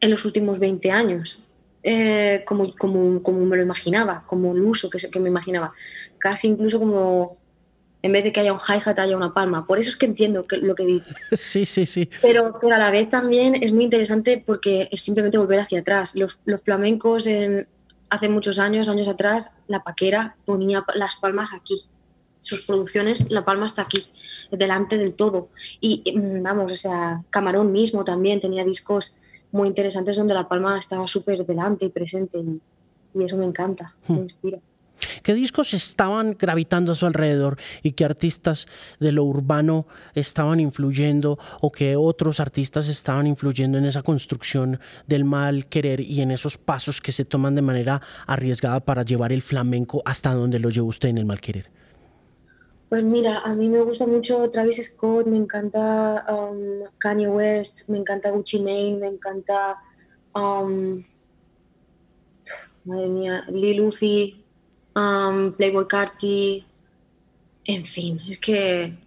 en 0.00 0.10
los 0.10 0.24
últimos 0.24 0.58
20 0.58 0.90
años. 0.90 1.44
Eh, 1.82 2.44
como, 2.46 2.74
como, 2.76 3.22
como, 3.22 3.40
me 3.46 3.56
lo 3.56 3.62
imaginaba, 3.62 4.24
como 4.26 4.52
el 4.54 4.60
uso 4.60 4.90
que, 4.90 4.98
que 4.98 5.20
me 5.20 5.30
imaginaba. 5.30 5.72
Casi 6.18 6.48
incluso 6.48 6.78
como 6.78 7.38
en 8.02 8.12
vez 8.12 8.24
de 8.24 8.32
que 8.32 8.40
haya 8.40 8.52
un 8.52 8.58
hi-hat 8.58 8.98
haya 8.98 9.16
una 9.16 9.32
palma. 9.34 9.66
Por 9.66 9.78
eso 9.78 9.90
es 9.90 9.96
que 9.96 10.06
entiendo 10.06 10.46
lo 10.50 10.74
que 10.74 10.86
dices. 10.86 11.28
Sí, 11.36 11.66
sí, 11.66 11.86
sí. 11.86 12.08
Pero, 12.22 12.58
pero, 12.60 12.74
a 12.74 12.78
la 12.78 12.90
vez 12.90 13.08
también 13.08 13.54
es 13.62 13.72
muy 13.72 13.84
interesante 13.84 14.42
porque 14.44 14.88
es 14.90 15.00
simplemente 15.00 15.38
volver 15.38 15.60
hacia 15.60 15.80
atrás. 15.80 16.14
Los, 16.14 16.38
los 16.44 16.62
flamencos 16.62 17.26
en, 17.26 17.66
hace 18.08 18.28
muchos 18.28 18.58
años, 18.58 18.88
años 18.88 19.08
atrás, 19.08 19.56
la 19.66 19.82
paquera 19.82 20.36
ponía 20.44 20.84
las 20.94 21.16
palmas 21.16 21.52
aquí. 21.54 21.84
Sus 22.40 22.62
producciones, 22.66 23.30
la 23.30 23.44
palma 23.44 23.66
está 23.66 23.82
aquí, 23.82 24.06
delante 24.50 24.96
del 24.96 25.14
todo. 25.14 25.50
Y 25.80 26.02
mm, 26.14 26.42
vamos, 26.42 26.72
o 26.72 26.74
sea, 26.74 27.22
Camarón 27.30 27.70
mismo 27.70 28.02
también 28.02 28.40
tenía 28.40 28.64
discos 28.64 29.16
muy 29.52 29.68
interesantes 29.68 30.16
donde 30.16 30.34
la 30.34 30.48
palma 30.48 30.78
estaba 30.78 31.06
súper 31.06 31.44
delante 31.44 31.84
y 31.84 31.88
presente. 31.88 32.38
Y, 32.38 32.60
y, 33.14 33.24
eso 33.24 33.36
me 33.36 33.44
encanta, 33.44 33.94
me 34.08 34.16
hmm. 34.16 34.22
inspira. 34.22 34.58
¿Qué 35.22 35.34
discos 35.34 35.74
estaban 35.74 36.36
gravitando 36.38 36.92
a 36.92 36.94
su 36.94 37.06
alrededor 37.06 37.58
y 37.82 37.92
qué 37.92 38.04
artistas 38.04 38.66
de 38.98 39.12
lo 39.12 39.24
urbano 39.24 39.86
estaban 40.14 40.60
influyendo 40.60 41.38
o 41.60 41.72
qué 41.72 41.96
otros 41.96 42.40
artistas 42.40 42.88
estaban 42.88 43.26
influyendo 43.26 43.78
en 43.78 43.86
esa 43.86 44.02
construcción 44.02 44.78
del 45.06 45.24
mal 45.24 45.66
querer 45.66 46.00
y 46.00 46.20
en 46.20 46.30
esos 46.30 46.58
pasos 46.58 47.00
que 47.00 47.12
se 47.12 47.24
toman 47.24 47.54
de 47.54 47.62
manera 47.62 48.02
arriesgada 48.26 48.80
para 48.80 49.02
llevar 49.02 49.32
el 49.32 49.42
flamenco 49.42 50.02
hasta 50.04 50.34
donde 50.34 50.58
lo 50.58 50.70
llevó 50.70 50.88
usted 50.88 51.08
en 51.08 51.18
el 51.18 51.24
mal 51.24 51.40
querer? 51.40 51.70
Pues 52.90 53.04
mira, 53.04 53.38
a 53.38 53.54
mí 53.54 53.68
me 53.68 53.82
gusta 53.82 54.04
mucho 54.04 54.50
Travis 54.50 54.82
Scott, 54.82 55.28
me 55.28 55.36
encanta 55.36 56.26
um, 56.28 56.88
Kanye 56.98 57.28
West, 57.28 57.88
me 57.88 57.98
encanta 57.98 58.32
Gucci 58.32 58.58
Mane, 58.58 58.96
me 58.96 59.06
encanta, 59.06 59.78
um, 60.34 61.00
madre 62.82 63.06
mía, 63.06 63.44
Lil 63.48 63.82
Uzi, 63.82 64.44
Playboy 64.92 65.86
Carti, 65.86 66.66
en 67.66 67.84
fin, 67.84 68.20
es 68.28 68.40
que 68.40 68.98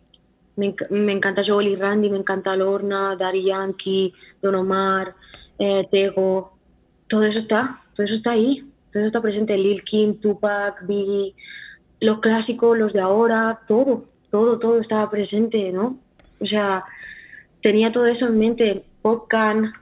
me, 0.56 1.12
encanta 1.12 1.44
Joel 1.46 1.78
Randy, 1.78 2.10
me 2.10 2.20
encanta 2.20 2.56
Lorna, 2.56 3.18
Daddy 3.18 3.44
Yankee, 3.44 4.14
Don 4.42 4.56
Omar, 4.56 5.14
eh, 5.60 5.86
Tego, 5.92 6.58
todo 7.10 7.24
eso 7.24 7.40
está, 7.40 7.84
todo 7.94 8.06
eso 8.06 8.16
está 8.16 8.32
ahí, 8.32 8.62
todo 8.90 9.02
eso 9.02 9.08
está 9.08 9.22
presente, 9.22 9.58
Lil 9.58 9.84
Kim, 9.84 10.22
Tupac, 10.22 10.88
Biggie, 10.88 11.36
los 12.00 12.20
clásicos, 12.20 12.78
los 12.78 12.94
de 12.94 13.02
ahora, 13.02 13.62
todo, 13.68 14.06
todo, 14.30 14.60
todo 14.60 14.80
estaba 14.80 15.10
presente, 15.10 15.72
¿no? 15.72 16.00
O 16.40 16.46
sea, 16.46 16.84
tenía 17.62 17.92
todo 17.92 18.08
eso 18.08 18.28
en 18.28 18.38
mente, 18.38 18.84
Popcan, 19.02 19.74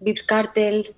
Vips 0.00 0.22
Cartel, 0.24 0.94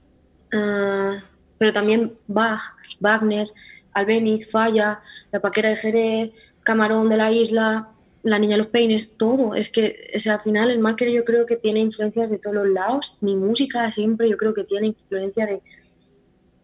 ah, 0.53 1.21
pero 1.59 1.73
también 1.73 2.15
Bach, 2.27 2.61
Wagner, 3.01 3.49
Albeniz, 3.93 4.51
Falla, 4.51 5.01
La 5.31 5.41
Paquera 5.41 5.71
de 5.71 5.77
Jerez, 5.77 6.33
Camarón 6.63 7.09
de 7.09 7.17
la 7.17 7.31
Isla, 7.31 7.89
La 8.23 8.39
Niña 8.39 8.57
de 8.57 8.63
los 8.63 8.69
Peines, 8.69 9.17
todo. 9.17 9.55
Es 9.55 9.71
que 9.71 10.11
al 10.29 10.41
final 10.41 10.71
el 10.71 10.81
marker 10.81 11.11
yo 11.11 11.25
creo 11.25 11.47
que 11.47 11.57
tiene 11.57 11.81
influencias 11.81 12.31
de 12.31 12.39
todos 12.39 12.57
los 12.57 12.69
lados. 12.69 13.19
Mi 13.21 13.37
música 13.37 13.91
siempre 13.93 14.29
yo 14.29 14.37
creo 14.37 14.55
que 14.55 14.65
tiene 14.65 14.89
influencia 14.89 15.47
de, 15.47 15.63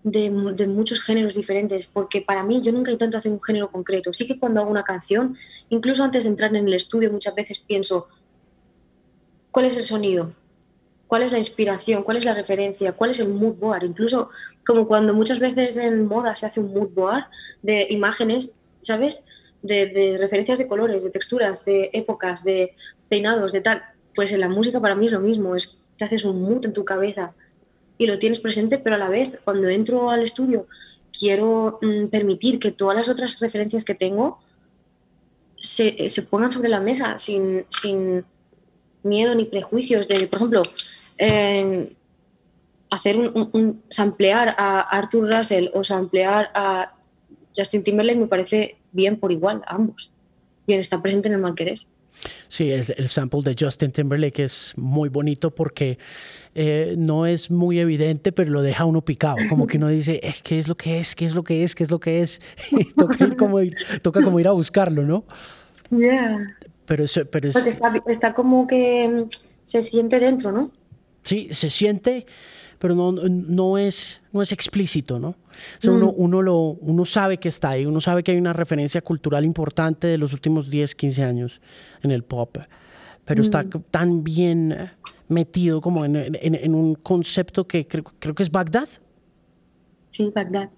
de, 0.03 0.31
muchos 0.31 1.01
géneros 1.01 1.35
diferentes, 1.35 1.87
porque 1.87 2.23
para 2.23 2.43
mí 2.43 2.63
yo 2.63 2.73
nunca 2.73 2.91
intento 2.91 3.19
hacer 3.19 3.33
un 3.33 3.43
género 3.43 3.71
concreto. 3.71 4.13
Sí 4.15 4.27
que 4.27 4.39
cuando 4.39 4.61
hago 4.61 4.71
una 4.71 4.85
canción, 4.85 5.37
incluso 5.69 6.03
antes 6.03 6.25
de 6.25 6.31
entrar 6.31 6.55
en 6.55 6.67
el 6.67 6.75
estudio, 6.75 7.13
muchas 7.13 7.35
veces 7.35 7.59
pienso, 7.59 8.09
¿cuál 9.51 9.67
es 9.67 9.77
el 9.77 9.83
sonido? 9.83 10.33
cuál 11.11 11.25
es 11.25 11.33
la 11.33 11.39
inspiración, 11.39 12.05
cuál 12.05 12.19
es 12.19 12.25
la 12.25 12.35
referencia, 12.35 12.93
cuál 12.93 13.11
es 13.11 13.19
el 13.19 13.31
mood 13.31 13.57
board. 13.57 13.83
Incluso 13.83 14.31
como 14.65 14.87
cuando 14.87 15.13
muchas 15.13 15.41
veces 15.41 15.77
en 15.77 16.07
moda 16.07 16.37
se 16.37 16.47
hace 16.47 16.61
un 16.61 16.73
mood 16.73 16.91
board 16.91 17.25
de 17.63 17.89
imágenes, 17.91 18.57
¿sabes? 18.79 19.25
De, 19.61 20.17
referencias 20.21 20.61
de 20.61 20.69
colores, 20.69 21.03
de 21.03 21.11
texturas, 21.11 21.65
de 21.65 21.91
épocas, 21.93 22.45
de 22.45 22.77
peinados, 23.09 23.51
de 23.51 23.61
tal. 23.61 23.83
Pues 24.15 24.31
en 24.31 24.39
la 24.39 24.49
música 24.49 24.81
para 24.81 24.95
mí 24.95 25.07
es 25.07 25.13
lo 25.13 25.19
mismo, 25.19 25.57
es 25.57 25.85
te 25.97 26.05
haces 26.05 26.25
un 26.25 26.43
mood 26.43 26.65
en 26.65 26.73
tu 26.73 26.85
cabeza 26.85 27.35
y 28.01 28.07
lo 28.07 28.19
tienes 28.19 28.41
presente, 28.41 28.79
pero 28.79 28.97
a 28.97 28.99
la 28.99 29.11
vez 29.11 29.39
cuando 29.45 29.69
entro 29.69 30.09
al 30.09 30.23
estudio 30.23 30.67
quiero 31.13 31.79
mm, 31.83 32.07
permitir 32.07 32.59
que 32.59 32.73
todas 32.73 32.97
las 32.97 33.11
otras 33.11 33.39
referencias 33.41 33.85
que 33.85 33.95
tengo 33.95 34.41
se, 35.59 36.09
se 36.09 36.23
pongan 36.23 36.51
sobre 36.51 36.71
la 36.71 36.81
mesa 36.81 37.19
sin, 37.19 37.67
sin 37.69 38.25
miedo 39.03 39.35
ni 39.35 39.45
prejuicios 39.45 40.09
de, 40.09 40.27
por 40.29 40.39
ejemplo, 40.39 40.63
hacer 42.91 43.19
un, 43.19 43.83
samplear 43.91 44.55
a 44.57 44.81
Arthur 44.81 45.35
Russell 45.35 45.69
o 45.75 45.85
samplear 45.85 46.51
a 46.55 46.95
Justin 47.55 47.85
Timberlake 47.85 48.19
me 48.19 48.29
parece 48.29 48.79
bien 48.93 49.21
por 49.21 49.31
igual, 49.31 49.61
a 49.67 49.75
ambos. 49.75 50.11
Y 50.67 50.73
está 50.73 51.03
presente 51.03 51.29
en 51.29 51.35
el 51.35 51.41
mal 51.41 51.55
querer. 51.55 51.81
Sí, 52.49 52.71
el, 52.71 53.09
sample 53.09 53.43
de 53.43 53.57
Justin 53.59 53.93
Timberlake 53.93 54.45
es 54.45 54.75
muy 54.77 55.09
bonito 55.09 55.55
porque 55.55 55.99
eh, 56.55 56.95
no 56.99 57.27
es 57.27 57.51
muy 57.51 57.79
evidente, 57.79 58.33
pero 58.33 58.51
lo 58.51 58.63
deja 58.63 58.85
uno 58.85 59.03
picado. 59.03 59.37
Como 59.49 59.67
que 59.67 59.79
uno 59.79 59.89
dice, 59.89 60.21
eh, 60.23 60.35
¿qué 60.43 60.59
es 60.59 60.69
lo 60.69 60.77
que 60.77 61.01
es? 61.01 61.15
¿Qué 61.15 61.25
es 61.25 61.35
lo 61.35 61.45
que 61.45 61.65
es? 61.65 61.75
¿Qué 61.75 61.85
es 61.85 61.91
lo 61.91 62.01
que 62.01 62.23
es? 62.23 62.41
Y 62.73 62.85
toca, 62.93 63.37
como 63.37 63.61
ir, 63.61 63.77
toca 64.03 64.23
como 64.23 64.41
ir 64.41 64.49
a 64.49 64.53
buscarlo, 64.53 65.03
¿no? 65.03 65.25
Yeah. 65.91 66.57
Pero, 66.87 67.05
pero 67.31 67.49
está 67.49 68.35
como 68.35 68.67
que 68.67 69.09
mm, 69.09 69.29
se 69.63 69.83
siente 69.83 70.19
dentro, 70.19 70.53
¿no? 70.53 70.71
Sí, 71.23 71.49
se 71.53 71.71
siente, 71.71 72.27
pero 72.81 72.95
no, 72.95 73.13
no, 73.13 73.77
es, 73.77 74.23
no 74.33 74.41
es 74.41 74.53
explícito, 74.53 75.19
¿no? 75.19 75.37
uno, 75.85 76.07
mm. 76.07 76.15
uno, 76.17 76.43
lo, 76.43 76.57
uno 76.59 77.05
sabe 77.05 77.37
que 77.37 77.51
está 77.51 77.69
ahí, 77.71 77.85
uno 77.85 78.01
sabe 78.01 78.23
que 78.23 78.33
hay 78.33 78.39
una 78.39 78.55
referencia 78.55 79.03
cultural 79.03 79.45
importante 79.45 80.07
de 80.07 80.17
los 80.17 80.33
últimos 80.33 80.71
10, 80.71 80.95
15 80.95 81.23
años 81.23 81.61
en 82.03 82.11
el 82.11 82.25
pop, 82.25 82.57
pero 83.27 83.43
está 83.43 83.63
mm. 83.65 83.85
tan 83.91 84.25
bien 84.25 84.91
metido 85.29 85.83
como 85.83 86.07
en, 86.07 86.17
en, 86.17 86.75
un 86.75 86.95
concepto 86.95 87.67
que 87.69 87.87
creo, 87.87 88.03
creo 88.19 88.35
que 88.35 88.43
es 88.43 88.51
Bagdad. 88.51 88.89
Sí, 90.09 90.33
Bagdad. 90.35 90.71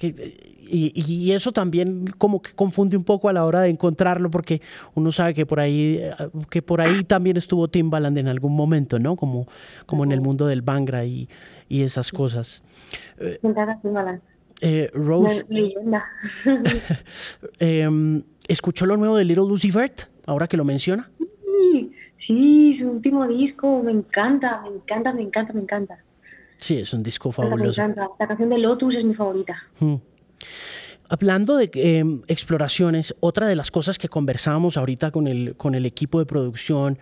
Y, 0.00 1.32
eso 1.32 1.52
también 1.52 2.06
como 2.18 2.40
que 2.40 2.52
confunde 2.52 2.96
un 2.96 3.04
poco 3.04 3.28
a 3.28 3.32
la 3.32 3.44
hora 3.44 3.60
de 3.60 3.68
encontrarlo 3.68 4.30
porque 4.30 4.60
uno 4.94 5.12
sabe 5.12 5.34
que 5.34 5.46
por 5.46 5.60
ahí 5.60 6.00
que 6.50 6.62
por 6.62 6.80
ahí 6.80 7.04
también 7.04 7.36
estuvo 7.36 7.68
Timbaland 7.68 8.18
en 8.18 8.28
algún 8.28 8.56
momento, 8.56 8.98
¿no? 8.98 9.16
Como, 9.16 9.46
como 9.86 10.04
en 10.04 10.12
el 10.12 10.20
mundo 10.20 10.46
del 10.46 10.62
Bangra 10.62 11.04
y, 11.04 11.28
y 11.68 11.82
esas 11.82 12.10
cosas. 12.10 12.62
Timbaland. 13.40 14.22
Eh, 14.60 14.90
Rose, 14.94 15.44
leyenda. 15.48 16.04
Em, 17.58 18.22
¿Escuchó 18.48 18.86
lo 18.86 18.96
nuevo 18.96 19.16
de 19.16 19.24
Little 19.24 19.46
Lucy 19.46 19.70
Vert? 19.70 20.02
Ahora 20.26 20.46
que 20.46 20.56
lo 20.56 20.64
menciona. 20.64 21.10
Sí, 21.18 21.92
sí, 22.16 22.74
su 22.74 22.90
último 22.90 23.26
disco, 23.26 23.82
me 23.82 23.92
encanta, 23.92 24.62
me 24.62 24.68
encanta, 24.68 25.12
me 25.12 25.22
encanta, 25.22 25.52
me 25.52 25.60
encanta. 25.60 26.03
Sí, 26.56 26.78
es 26.78 26.92
un 26.92 27.02
disco 27.02 27.32
fabuloso. 27.32 27.82
La 28.18 28.26
canción 28.26 28.48
de 28.48 28.58
Lotus 28.58 28.96
es 28.96 29.04
mi 29.04 29.14
favorita. 29.14 29.56
Hmm. 29.80 29.96
Hablando 31.08 31.56
de 31.56 31.70
em, 31.74 32.22
exploraciones, 32.28 33.14
otra 33.20 33.46
de 33.46 33.56
las 33.56 33.70
cosas 33.70 33.98
que 33.98 34.08
conversábamos 34.08 34.76
ahorita 34.76 35.10
con 35.10 35.26
el, 35.26 35.54
con 35.56 35.74
el 35.74 35.84
equipo 35.84 36.18
de 36.18 36.26
producción, 36.26 36.98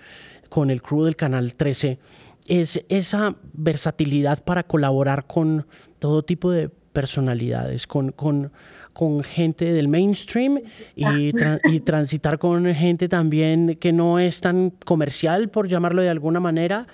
con 0.48 0.70
el 0.70 0.82
crew 0.82 1.04
del 1.04 1.16
Canal 1.16 1.54
13, 1.54 1.98
es 2.46 2.84
esa 2.88 3.36
versatilidad 3.52 4.42
para 4.42 4.64
colaborar 4.64 5.26
con 5.26 5.66
todo 5.98 6.24
tipo 6.24 6.50
de 6.50 6.68
personalidades, 6.68 7.86
con, 7.86 8.10
con, 8.12 8.52
con 8.92 9.22
gente 9.22 9.72
del 9.72 9.88
mainstream 9.88 10.60
y, 10.94 11.32
y, 11.64 11.80
transitar 11.80 12.38
con 12.38 12.66
gente 12.74 13.08
también 13.08 13.76
que 13.80 13.92
no 13.92 14.18
es 14.18 14.40
tan 14.40 14.70
comercial, 14.84 15.48
por 15.48 15.68
llamarlo 15.68 16.02
de 16.02 16.10
alguna 16.10 16.40
manera, 16.40 16.86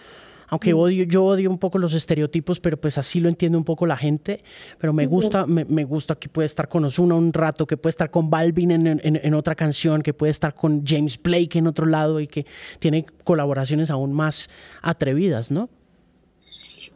aunque 0.48 0.72
odio, 0.72 1.04
yo 1.04 1.24
odio 1.24 1.50
un 1.50 1.58
poco 1.58 1.78
los 1.78 1.94
estereotipos, 1.94 2.60
pero 2.60 2.76
pues 2.78 2.98
así 2.98 3.20
lo 3.20 3.28
entiende 3.28 3.58
un 3.58 3.64
poco 3.64 3.86
la 3.86 3.96
gente. 3.96 4.42
Pero 4.78 4.92
me 4.92 5.06
gusta, 5.06 5.46
me, 5.46 5.64
me 5.64 5.84
gusta 5.84 6.14
que 6.16 6.28
puede 6.28 6.46
estar 6.46 6.68
con 6.68 6.84
Ozuna 6.84 7.14
un 7.14 7.32
rato, 7.32 7.66
que 7.66 7.76
puede 7.76 7.90
estar 7.90 8.10
con 8.10 8.30
Balvin 8.30 8.70
en, 8.70 8.86
en, 8.86 9.00
en, 9.02 9.34
otra 9.34 9.54
canción, 9.54 10.02
que 10.02 10.14
puede 10.14 10.30
estar 10.30 10.54
con 10.54 10.84
James 10.86 11.20
Blake 11.22 11.58
en 11.58 11.66
otro 11.66 11.86
lado 11.86 12.18
y 12.20 12.26
que 12.26 12.46
tiene 12.78 13.04
colaboraciones 13.24 13.90
aún 13.90 14.12
más 14.12 14.48
atrevidas, 14.82 15.50
¿no? 15.50 15.68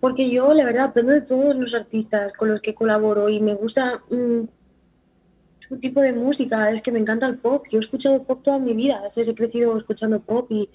Porque 0.00 0.30
yo, 0.30 0.52
la 0.54 0.64
verdad, 0.64 0.86
aprendo 0.86 1.12
de 1.12 1.20
todos 1.20 1.54
los 1.54 1.74
artistas 1.74 2.32
con 2.32 2.48
los 2.48 2.60
que 2.60 2.74
colaboro 2.74 3.28
y 3.28 3.40
me 3.40 3.54
gusta 3.54 4.02
mm, 4.10 4.44
tipo 5.78 6.00
de 6.00 6.12
música, 6.12 6.70
es 6.70 6.82
que 6.82 6.92
me 6.92 6.98
encanta 6.98 7.26
el 7.26 7.38
pop. 7.38 7.64
Yo 7.70 7.78
he 7.78 7.80
escuchado 7.80 8.22
pop 8.24 8.42
toda 8.42 8.58
mi 8.58 8.74
vida, 8.74 9.02
he 9.14 9.34
crecido 9.34 9.76
escuchando 9.76 10.20
pop 10.20 10.50
y, 10.50 10.68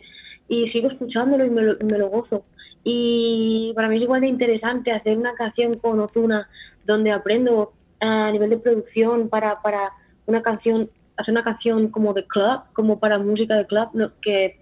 y 0.48 0.68
sigo 0.68 0.88
escuchándolo 0.88 1.46
y 1.46 1.50
me 1.50 1.98
lo, 1.98 2.10
gozo. 2.10 2.46
Y 2.84 3.74
para 3.76 3.90
mí 3.90 3.98
es 3.98 4.04
igual 4.04 4.22
de 4.22 4.28
interesante 4.28 4.92
hacer 4.92 5.18
una 5.18 5.34
canción 5.34 5.76
con 5.76 6.00
Ozuna 6.00 6.50
donde 6.86 7.12
aprendo 7.12 7.74
a 8.00 8.32
nivel 8.32 8.50
de 8.50 8.58
producción 8.58 9.30
para, 9.30 9.62
para 9.62 9.92
una 10.26 10.42
canción 10.42 10.90
hacer 11.18 11.32
una 11.32 11.44
canción 11.44 11.90
como 11.90 12.14
de 12.14 12.26
club, 12.26 12.62
como 12.74 13.00
para 13.00 13.18
música 13.18 13.56
de 13.56 13.66
club, 13.66 14.14
que 14.22 14.60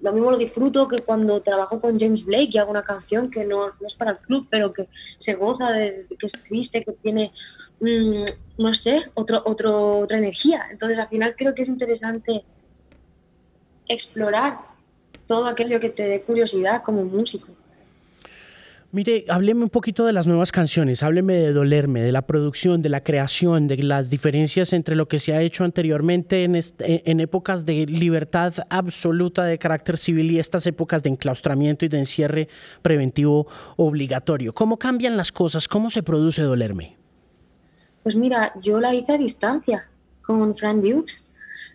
lo 0.00 0.12
mismo 0.12 0.30
lo 0.30 0.38
disfruto 0.38 0.88
que 0.88 0.98
cuando 0.98 1.40
trabajo 1.42 1.80
con 1.80 1.98
James 1.98 2.24
Blake 2.24 2.50
y 2.52 2.58
hago 2.58 2.70
una 2.70 2.82
canción 2.82 3.30
que 3.30 3.44
no, 3.44 3.72
es 3.84 3.94
para 3.94 4.12
el 4.12 4.18
club, 4.18 4.46
pero 4.50 4.72
que 4.72 4.88
se 5.18 5.34
goza, 5.34 5.72
de, 5.72 6.06
que 6.18 6.26
es 6.26 6.32
triste, 6.44 6.84
que 6.84 6.92
tiene, 6.92 7.32
mm, 7.80 8.24
no 8.58 8.74
sé, 8.74 9.10
otro, 9.14 9.42
otro, 9.44 9.98
otra 10.00 10.18
energía. 10.18 10.66
Entonces 10.70 10.98
al 10.98 11.08
final 11.08 11.34
creo 11.36 11.54
que 11.54 11.62
es 11.62 11.68
interesante 11.68 12.44
explorar 13.88 14.58
todo 15.26 15.46
aquello 15.46 15.80
que 15.80 15.90
te 15.90 16.04
dé 16.04 16.22
curiosidad 16.22 16.82
como 16.82 17.04
músico. 17.04 17.48
Mire, 18.92 19.24
hábleme 19.28 19.62
un 19.62 19.70
poquito 19.70 20.04
de 20.04 20.12
las 20.12 20.26
nuevas 20.26 20.50
canciones, 20.50 21.04
hábleme 21.04 21.34
de 21.34 21.52
Dolerme, 21.52 22.02
de 22.02 22.10
la 22.10 22.22
producción, 22.22 22.82
de 22.82 22.88
la 22.88 23.04
creación, 23.04 23.68
de 23.68 23.76
las 23.76 24.10
diferencias 24.10 24.72
entre 24.72 24.96
lo 24.96 25.06
que 25.06 25.20
se 25.20 25.32
ha 25.32 25.42
hecho 25.42 25.62
anteriormente 25.62 26.42
en, 26.42 26.60
en, 26.80 27.20
épocas 27.20 27.64
de 27.64 27.86
libertad 27.86 28.52
absoluta 28.68 29.44
de 29.44 29.58
carácter 29.58 29.96
civil 29.96 30.32
y 30.32 30.40
estas 30.40 30.66
épocas 30.66 31.04
de 31.04 31.10
enclaustramiento 31.10 31.84
y 31.84 31.88
de 31.88 31.98
encierre 31.98 32.48
preventivo 32.82 33.46
obligatorio. 33.76 34.52
¿Cómo 34.52 34.76
cambian 34.76 35.16
las 35.16 35.30
cosas? 35.30 35.68
¿Cómo 35.68 35.90
se 35.90 36.02
produce 36.02 36.42
Dolerme? 36.42 36.99
Pues 38.02 38.16
mira, 38.16 38.52
yo 38.62 38.80
la 38.80 38.94
hice 38.94 39.12
a 39.12 39.18
distancia 39.18 39.88
con 40.22 40.56
Fran 40.56 40.80
Dukes. 40.80 41.26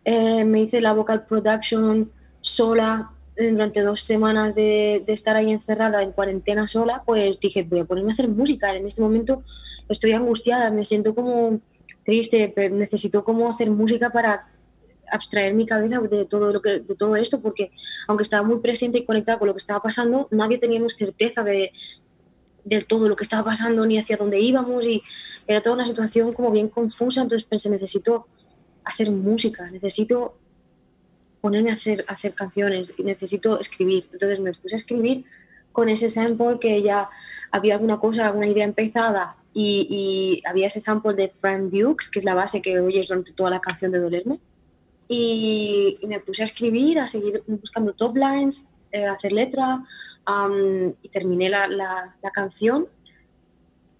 Eh, 0.03 0.43
me 0.45 0.61
hice 0.61 0.81
la 0.81 0.93
vocal 0.93 1.25
production 1.25 2.11
sola 2.41 3.11
durante 3.37 3.81
dos 3.81 4.01
semanas 4.01 4.55
de, 4.55 5.03
estar 5.07 5.35
ahí 5.35 5.51
encerrada 5.51 6.01
en 6.01 6.11
cuarentena 6.11 6.67
sola, 6.67 7.03
pues 7.05 7.39
dije, 7.39 7.63
voy 7.63 7.79
a 7.81 7.85
ponerme 7.85 8.11
a 8.11 8.13
hacer 8.13 8.29
música. 8.29 8.75
En 8.75 8.85
este 8.85 9.01
momento 9.01 9.43
estoy 9.89 10.13
angustiada, 10.13 10.71
me 10.71 10.85
siento 10.85 11.13
como 11.13 11.59
triste, 12.03 12.51
pero 12.55 12.75
necesito 12.75 13.23
como 13.23 13.49
hacer 13.49 13.69
música 13.69 14.09
para 14.09 14.47
abstraer 15.11 15.53
mi 15.53 15.65
cabeza 15.65 15.99
de 15.99 16.25
todo 16.25 16.51
lo 16.51 16.61
que 16.61 16.79
de 16.79 16.95
todo 16.95 17.15
esto 17.15 17.39
porque 17.39 17.71
aunque 18.07 18.23
estaba 18.23 18.47
muy 18.47 18.59
presente 18.59 18.97
y 18.97 19.05
conectada 19.05 19.37
con 19.37 19.47
lo 19.47 19.53
que 19.53 19.59
estaba 19.59 19.79
pasando 19.79 20.27
nadie 20.31 20.57
teníamos 20.57 20.95
certeza 20.95 21.43
de 21.43 21.71
del 22.65 22.85
todo 22.85 23.07
lo 23.07 23.15
que 23.15 23.23
estaba 23.23 23.45
pasando 23.45 23.85
ni 23.85 23.97
hacia 23.97 24.17
dónde 24.17 24.39
íbamos 24.39 24.85
y 24.85 25.01
era 25.47 25.61
toda 25.61 25.75
una 25.75 25.85
situación 25.85 26.33
como 26.33 26.51
bien 26.51 26.67
confusa 26.67 27.21
entonces 27.21 27.47
pensé 27.47 27.69
necesito 27.69 28.27
hacer 28.83 29.09
música 29.11 29.69
necesito 29.71 30.35
ponerme 31.45 31.69
a 31.69 31.75
hacer, 31.75 32.03
hacer 32.07 32.33
canciones 32.33 32.95
necesito 32.97 33.59
escribir. 33.59 34.09
Entonces 34.11 34.39
me 34.39 34.51
puse 34.51 34.73
a 34.73 34.81
escribir 34.81 35.25
con 35.71 35.89
ese 35.89 36.09
sample 36.09 36.57
que 36.59 36.81
ya 36.81 37.07
había 37.51 37.75
alguna 37.75 37.99
cosa, 37.99 38.25
alguna 38.25 38.47
idea 38.47 38.65
empezada 38.65 39.35
y, 39.53 40.41
había 40.49 40.65
ese 40.65 40.79
sample 40.79 41.13
de 41.13 41.29
Frank 41.29 41.69
Dukes, 41.69 42.09
que 42.09 42.17
es 42.17 42.25
la 42.25 42.33
base 42.33 42.63
que 42.63 42.79
oyes 42.79 43.09
durante 43.09 43.31
toda 43.31 43.51
la 43.51 43.59
canción 43.59 43.91
de 43.91 43.99
Dolerme. 43.99 44.39
Y, 45.07 45.99
me 46.07 46.19
puse 46.19 46.41
a 46.41 46.45
escribir, 46.45 46.97
a 46.97 47.07
seguir 47.07 47.43
buscando 47.45 47.93
top 47.93 48.17
lines, 48.17 48.67
eh, 48.95 49.05
hacer 49.05 49.31
letra 49.31 49.83
y 51.01 51.09
terminé 51.09 51.49
la, 51.49 51.67
la, 51.67 52.31
canción 52.33 52.87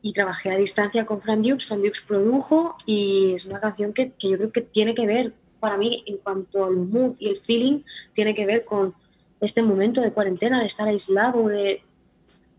y 0.01 0.13
trabajé 0.13 0.51
a 0.51 0.57
distancia 0.57 1.05
con 1.05 1.21
Frank 1.21 1.41
Dukes. 1.41 1.67
Frank 1.67 1.81
Dukes 1.81 2.01
produjo 2.01 2.75
y 2.85 3.33
es 3.35 3.45
una 3.45 3.59
canción 3.59 3.93
que, 3.93 4.11
que 4.11 4.29
yo 4.29 4.37
creo 4.37 4.51
que 4.51 4.61
tiene 4.61 4.95
que 4.95 5.05
ver 5.05 5.33
para 5.59 5.77
mí 5.77 6.03
en 6.05 6.17
cuanto 6.17 6.65
al 6.65 6.77
mood 6.77 7.15
y 7.19 7.29
el 7.29 7.37
feeling 7.37 7.81
tiene 8.13 8.33
que 8.33 8.45
ver 8.45 8.65
con 8.65 8.93
este 9.41 9.61
momento 9.61 10.01
de 10.01 10.11
cuarentena, 10.11 10.59
de 10.59 10.67
estar 10.67 10.87
aislado, 10.87 11.47
de, 11.47 11.81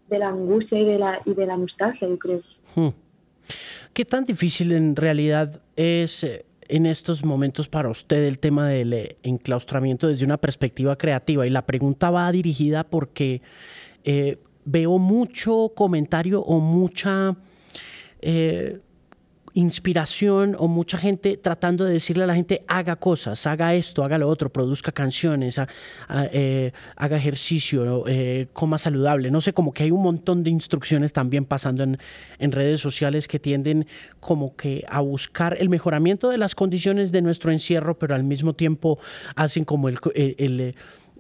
la 0.08 0.28
angustia 0.28 0.78
y 0.78 0.84
de 0.84 0.98
la, 0.98 1.20
y 1.24 1.34
de 1.34 1.46
la 1.46 1.56
nostalgia, 1.56 2.08
yo 2.08 2.18
creo. 2.18 2.42
Hmm. 2.74 2.88
¿Qué 3.92 4.04
tan 4.04 4.24
difícil 4.24 4.72
en 4.72 4.94
realidad 4.94 5.60
es 5.74 6.22
eh, 6.24 6.44
en 6.68 6.86
estos 6.86 7.24
momentos 7.24 7.68
para 7.68 7.88
usted 7.88 8.24
el 8.24 8.38
tema 8.38 8.68
del 8.68 8.92
eh, 8.92 9.16
enclaustramiento 9.22 10.08
desde 10.08 10.24
una 10.24 10.36
perspectiva 10.36 10.96
creativa? 10.96 11.46
Y 11.46 11.50
la 11.50 11.66
pregunta 11.66 12.10
va 12.10 12.30
dirigida 12.32 12.84
porque 12.84 13.42
eh, 14.04 14.38
veo 14.64 14.98
mucho 14.98 15.72
comentario 15.74 16.40
o 16.40 16.60
mucha 16.60 17.36
inspiración 19.56 20.54
o 20.58 20.68
mucha 20.68 20.98
gente 20.98 21.38
tratando 21.38 21.86
de 21.86 21.94
decirle 21.94 22.24
a 22.24 22.26
la 22.26 22.34
gente 22.34 22.62
haga 22.68 22.96
cosas, 22.96 23.46
haga 23.46 23.74
esto, 23.74 24.04
haga 24.04 24.18
lo 24.18 24.28
otro, 24.28 24.52
produzca 24.52 24.92
canciones, 24.92 25.58
eh, 26.30 26.72
haga 26.94 27.16
ejercicio, 27.16 28.04
eh, 28.06 28.48
coma 28.52 28.76
saludable. 28.76 29.30
No 29.30 29.40
sé, 29.40 29.54
como 29.54 29.72
que 29.72 29.84
hay 29.84 29.90
un 29.90 30.02
montón 30.02 30.44
de 30.44 30.50
instrucciones 30.50 31.14
también 31.14 31.46
pasando 31.46 31.84
en, 31.84 31.98
redes 32.52 32.80
sociales 32.80 33.28
que 33.28 33.38
tienden 33.38 33.86
como 34.20 34.56
que 34.56 34.84
a 34.88 35.00
buscar 35.00 35.56
el 35.58 35.70
mejoramiento 35.70 36.28
de 36.28 36.36
las 36.36 36.54
condiciones 36.54 37.10
de 37.10 37.22
nuestro 37.22 37.50
encierro, 37.50 37.98
pero 37.98 38.14
al 38.14 38.24
mismo 38.24 38.52
tiempo 38.52 38.98
hacen 39.34 39.64
como 39.64 39.88
el, 39.88 39.98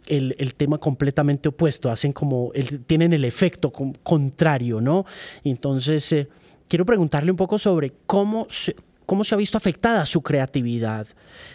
el 0.06 0.54
tema 0.54 0.78
completamente 0.78 1.48
opuesto, 1.48 1.90
hacen 1.90 2.12
como, 2.12 2.52
el, 2.54 2.84
tienen 2.84 3.12
el 3.12 3.24
efecto 3.24 3.72
contrario, 4.02 4.80
¿no? 4.80 5.06
Entonces, 5.42 6.12
eh, 6.12 6.28
quiero 6.68 6.84
preguntarle 6.84 7.30
un 7.30 7.36
poco 7.36 7.58
sobre 7.58 7.92
cómo 8.06 8.46
se, 8.48 8.76
cómo 9.06 9.24
se 9.24 9.34
ha 9.34 9.38
visto 9.38 9.56
afectada 9.56 10.04
su 10.04 10.22
creatividad, 10.22 11.06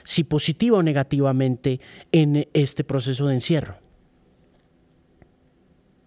si 0.03 0.23
positiva 0.23 0.77
o 0.77 0.83
negativamente, 0.83 1.79
en 2.11 2.47
este 2.53 2.83
proceso 2.83 3.27
de 3.27 3.35
encierro. 3.35 3.75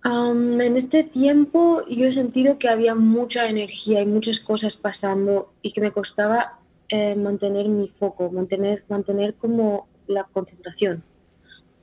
en 0.04 0.76
este 0.76 1.04
tiempo 1.04 1.86
yo 1.88 2.06
he 2.06 2.12
sentido 2.12 2.58
que 2.58 2.68
había 2.68 2.94
mucha 2.94 3.48
energía 3.48 4.00
y 4.00 4.06
muchas 4.06 4.40
cosas 4.40 4.76
pasando 4.76 5.52
y 5.62 5.72
que 5.72 5.80
me 5.80 5.92
costaba 5.92 6.58
eh, 6.88 7.14
mantener 7.16 7.68
mi 7.68 7.88
foco, 7.88 8.30
mantener, 8.30 8.84
mantener 8.88 9.34
como 9.34 9.86
la 10.06 10.24
concentración. 10.24 11.02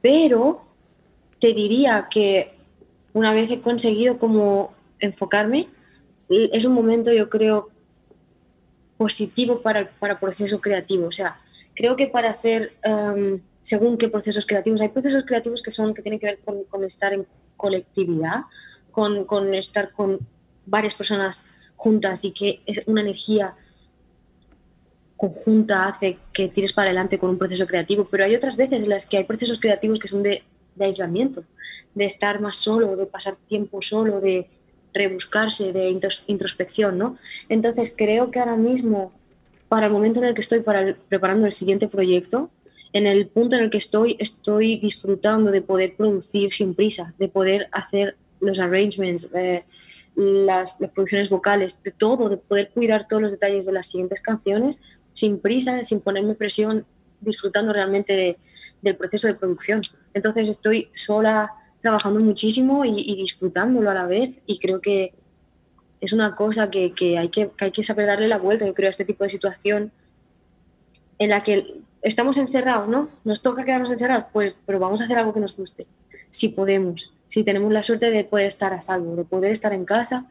Pero 0.01 0.63
te 1.39 1.53
diría 1.53 2.07
que 2.09 2.53
una 3.13 3.33
vez 3.33 3.49
he 3.51 3.61
conseguido 3.61 4.19
como 4.19 4.73
enfocarme, 4.99 5.67
es 6.31 6.65
un 6.65 6.73
momento, 6.73 7.11
yo 7.11 7.29
creo, 7.29 7.69
positivo 8.97 9.61
para 9.61 9.89
para 9.99 10.19
proceso 10.19 10.61
creativo. 10.61 11.07
O 11.07 11.11
sea, 11.11 11.39
creo 11.73 11.95
que 11.95 12.07
para 12.07 12.29
hacer, 12.29 12.73
em, 12.83 13.41
según 13.61 13.97
qué 13.97 14.07
procesos 14.09 14.45
creativos, 14.45 14.81
hay 14.81 14.89
procesos 14.89 15.23
creativos 15.25 15.61
que, 15.61 15.71
son, 15.71 15.93
que 15.93 16.01
tienen 16.01 16.19
que 16.19 16.27
ver 16.27 16.39
con, 16.69 16.83
estar 16.83 17.13
en 17.13 17.25
colectividad, 17.57 18.41
con, 18.91 19.25
con, 19.25 19.53
estar 19.53 19.91
con 19.91 20.19
varias 20.65 20.95
personas 20.95 21.45
juntas 21.75 22.23
y 22.25 22.31
que 22.31 22.61
es 22.65 22.81
una 22.85 23.01
energía 23.01 23.55
conjunta 25.17 25.87
hace 25.87 26.17
que 26.33 26.47
tires 26.47 26.73
para 26.73 26.87
adelante 26.87 27.19
con 27.19 27.29
un 27.29 27.37
proceso 27.37 27.67
creativo, 27.67 28.07
pero 28.09 28.23
hay 28.25 28.35
otras 28.35 28.55
veces 28.55 28.81
en 28.81 28.89
las 28.89 29.05
que 29.05 29.17
hay 29.17 29.23
procesos 29.23 29.59
creativos 29.59 29.99
que 29.99 30.07
son 30.07 30.23
de, 30.23 30.43
de 30.75 30.85
aislamiento, 30.85 31.43
de 31.93 32.05
estar 32.05 32.41
más 32.41 32.57
solo, 32.57 32.95
de 32.95 33.05
pasar 33.05 33.35
tiempo 33.35 33.81
solo, 33.81 34.19
de, 34.19 34.49
rebuscarse, 34.93 35.73
de 35.73 35.89
introspección, 36.27 36.97
¿no? 36.97 37.17
Entonces 37.49 37.93
creo 37.97 38.31
que 38.31 38.39
ahora 38.39 38.55
mismo, 38.55 39.11
para 39.69 39.87
el 39.87 39.91
momento 39.91 40.19
en 40.19 40.27
el 40.27 40.33
que 40.33 40.41
estoy 40.41 40.61
para 40.61 40.95
preparando 41.09 41.45
el 41.45 41.53
siguiente 41.53 41.87
proyecto, 41.87 42.49
en 42.93 43.07
el 43.07 43.27
punto 43.27 43.55
en 43.55 43.63
el 43.63 43.69
que 43.69 43.77
estoy, 43.77 44.17
estoy 44.19 44.77
disfrutando 44.77 45.51
de 45.51 45.61
poder 45.61 45.95
producir 45.95 46.51
sin 46.51 46.75
prisa, 46.75 47.13
de 47.17 47.29
poder 47.29 47.69
hacer 47.71 48.17
los 48.41 48.59
arrangements, 48.59 49.29
eh, 49.33 49.63
las, 50.15 50.73
producciones 50.93 51.29
vocales, 51.29 51.81
de 51.83 51.91
todo, 51.91 52.27
de 52.27 52.37
poder 52.37 52.69
cuidar 52.73 53.07
todos 53.07 53.21
los 53.21 53.31
detalles 53.31 53.65
de 53.65 53.71
las 53.71 53.87
siguientes 53.87 54.19
canciones 54.19 54.81
sin 55.13 55.39
prisa, 55.39 55.83
sin 55.83 56.01
ponerme 56.01 56.35
presión, 56.35 56.85
disfrutando 57.21 57.71
realmente 57.71 58.37
del 58.81 58.95
proceso 58.97 59.27
de 59.27 59.35
producción. 59.35 59.81
Entonces 60.13 60.49
estoy 60.49 60.89
sola 60.95 61.51
trabajando 61.81 62.23
muchísimo 62.23 62.85
y, 62.85 63.15
disfrutándolo 63.15 63.89
a 63.89 63.93
la 63.93 64.05
vez 64.05 64.39
y 64.45 64.59
creo 64.59 64.79
que 64.79 65.13
es 65.99 66.13
una 66.13 66.35
cosa 66.35 66.71
que, 66.71 66.93
hay 67.17 67.29
que, 67.29 67.51
hay 67.59 67.71
que 67.71 67.83
saber 67.83 68.07
darle 68.07 68.27
la 68.27 68.37
vuelta, 68.37 68.65
yo 68.65 68.73
creo, 68.73 68.87
a 68.87 68.91
este 68.91 69.05
tipo 69.05 69.23
de 69.23 69.29
situación 69.29 69.91
en 71.19 71.29
la 71.29 71.43
que 71.43 71.81
estamos 72.01 72.37
encerrados, 72.37 72.87
¿no? 72.87 73.09
Nos 73.23 73.41
toca 73.41 73.65
quedarnos 73.65 73.91
encerrados, 73.91 74.25
pues, 74.33 74.55
pero 74.65 74.79
vamos 74.79 75.01
a 75.01 75.05
hacer 75.05 75.17
algo 75.17 75.33
que 75.33 75.39
nos 75.39 75.55
guste, 75.55 75.85
si 76.29 76.49
podemos, 76.49 77.13
si 77.27 77.43
tenemos 77.43 77.71
la 77.71 77.83
suerte 77.83 78.09
de 78.09 78.23
poder 78.23 78.47
estar 78.47 78.73
a 78.73 78.81
salvo, 78.81 79.15
de 79.15 79.25
poder 79.25 79.51
estar 79.51 79.73
en 79.73 79.85
casa, 79.85 80.25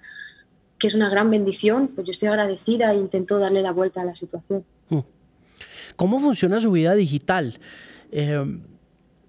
que 0.79 0.87
es 0.87 0.95
una 0.95 1.11
gran 1.11 1.31
bendición, 1.31 1.89
pues 1.89 2.07
yo 2.07 2.11
estoy 2.11 2.29
agradecida 2.29 2.93
e 2.93 2.97
intento 2.97 3.39
darle 3.39 3.63
la 3.63 3.71
vuelta 3.71 4.01
a 4.03 4.05
la 4.05 4.17
situación. 4.17 4.65
Hmm. 4.89 5.01
¿Cómo 5.95 6.19
funciona 6.19 6.61
su 6.61 6.73
vida 6.73 6.95
digital? 6.95 7.61
Eh, 8.11 8.45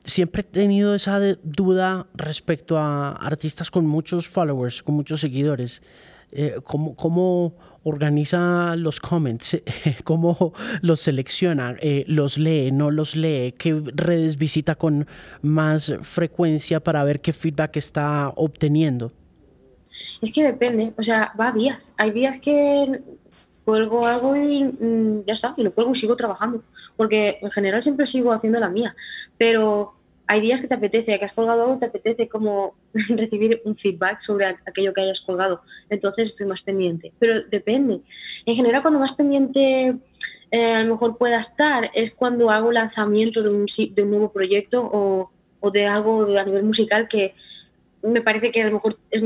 siempre 0.04 0.42
he 0.42 0.44
tenido 0.44 0.96
esa 0.96 1.20
duda 1.44 2.08
respecto 2.14 2.78
a 2.78 3.12
artistas 3.12 3.72
con 3.72 3.86
muchos 3.86 4.30
followers, 4.30 4.84
con 4.84 4.96
muchos 4.96 5.22
seguidores. 5.22 5.82
Eh, 6.32 6.56
¿cómo, 6.64 7.56
organiza 7.84 8.76
los 8.76 9.00
comments? 9.00 9.62
¿Cómo 10.04 10.54
los 10.82 11.02
selecciona? 11.02 11.76
Eh, 11.82 12.06
¿Los 12.08 12.38
lee? 12.38 12.72
¿No 12.72 12.92
los 12.92 13.16
lee? 13.16 13.54
¿Qué 13.58 13.82
redes 13.96 14.38
visita 14.38 14.76
con 14.76 15.08
más 15.42 15.94
frecuencia 16.02 16.80
para 16.80 17.04
ver 17.04 17.22
qué 17.22 17.34
feedback 17.34 17.78
está 17.78 18.30
obteniendo? 18.36 19.12
Es 20.22 20.32
que 20.32 20.44
depende, 20.44 20.94
o 20.98 21.04
sea, 21.04 21.34
va 21.40 21.52
días. 21.52 21.94
Hay 21.98 22.12
días 22.12 22.40
que 22.40 23.02
cuelgo 23.66 24.06
algo 24.06 24.36
y 24.36 24.64
mm, 24.64 25.26
ya 25.26 25.34
está, 25.34 25.54
y 25.58 25.64
lo 25.64 25.74
cuelgo 25.74 25.92
y 25.92 25.96
sigo 25.96 26.16
trabajando, 26.16 26.64
porque 26.96 27.40
en 27.42 27.52
general 27.52 27.84
siempre 27.84 28.06
sigo 28.06 28.32
haciendo 28.32 28.60
la 28.60 28.70
mía, 28.70 28.96
pero 29.38 29.96
hay 30.32 30.40
días 30.40 30.62
que 30.62 30.68
te 30.70 30.76
apetece, 30.76 31.20
que 31.20 31.26
has 31.26 31.34
colgado 31.34 31.64
algo, 31.64 31.78
te 31.78 31.88
apetece 31.88 32.30
como 32.30 32.76
recibir 32.94 33.62
un 33.66 33.76
feedback 33.76 34.22
sobre 34.22 34.46
aquello 34.46 34.94
que 34.94 35.02
hayas 35.02 35.20
colgado. 35.20 35.62
Entonces 35.90 36.30
estoy 36.30 36.46
más 36.46 36.62
pendiente. 36.62 37.12
Pero 37.20 37.42
depende. 37.50 38.00
En 38.46 38.56
general, 38.56 38.82
cuando 38.82 39.02
más 39.02 39.12
pendiente 39.12 39.98
eh, 40.52 40.74
a 40.74 40.84
lo 40.84 40.94
mejor 40.94 41.18
pueda 41.18 41.40
estar 41.40 41.92
es 41.94 42.16
cuando 42.16 42.50
hago 42.50 42.72
lanzamiento 42.72 43.44
de 43.44 43.50
un, 43.50 43.66
de 43.66 44.04
un 44.04 44.10
nuevo 44.10 44.32
proyecto 44.32 44.82
o, 44.82 45.32
o, 45.60 45.72
de 45.72 45.88
algo 45.88 46.24
a 46.38 46.46
nivel 46.46 46.64
musical 46.64 47.10
que 47.10 47.36
me 48.02 48.22
parece 48.22 48.52
que 48.52 48.62
a 48.62 48.68
lo 48.68 48.74
mejor 48.74 48.98
es 49.10 49.22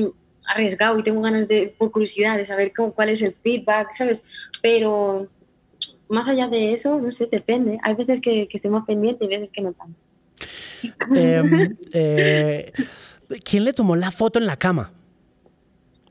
arriesgado 0.48 1.00
y 1.00 1.04
tengo 1.04 1.22
ganas 1.22 1.48
de, 1.48 1.74
por 1.78 1.92
curiosidad, 1.92 2.38
de 2.38 2.46
saber 2.46 2.74
cómo, 2.76 2.94
cuál 2.94 3.10
es 3.10 3.22
el 3.22 3.34
feedback, 3.34 3.94
¿sabes? 3.94 4.24
Pero 4.62 5.28
más 6.08 6.28
allá 6.28 6.48
de 6.48 6.74
eso, 6.74 7.00
no 7.00 7.12
sé, 7.12 7.28
depende. 7.32 7.80
Hay 7.84 7.96
veces 7.96 8.22
que, 8.22 8.48
que 8.48 8.58
estoy 8.58 8.72
más 8.72 8.86
pendiente 8.86 9.26
y 9.26 9.28
veces 9.28 9.50
que 9.50 9.62
no 9.62 9.74
tanto. 9.74 10.00
Em, 11.16 11.76
eh, 11.94 12.72
¿Quién 13.44 13.64
le 13.64 13.74
tomó 13.74 13.96
la 13.96 14.12
foto 14.12 14.40
en 14.40 14.46
la 14.46 14.58
cama? 14.58 14.92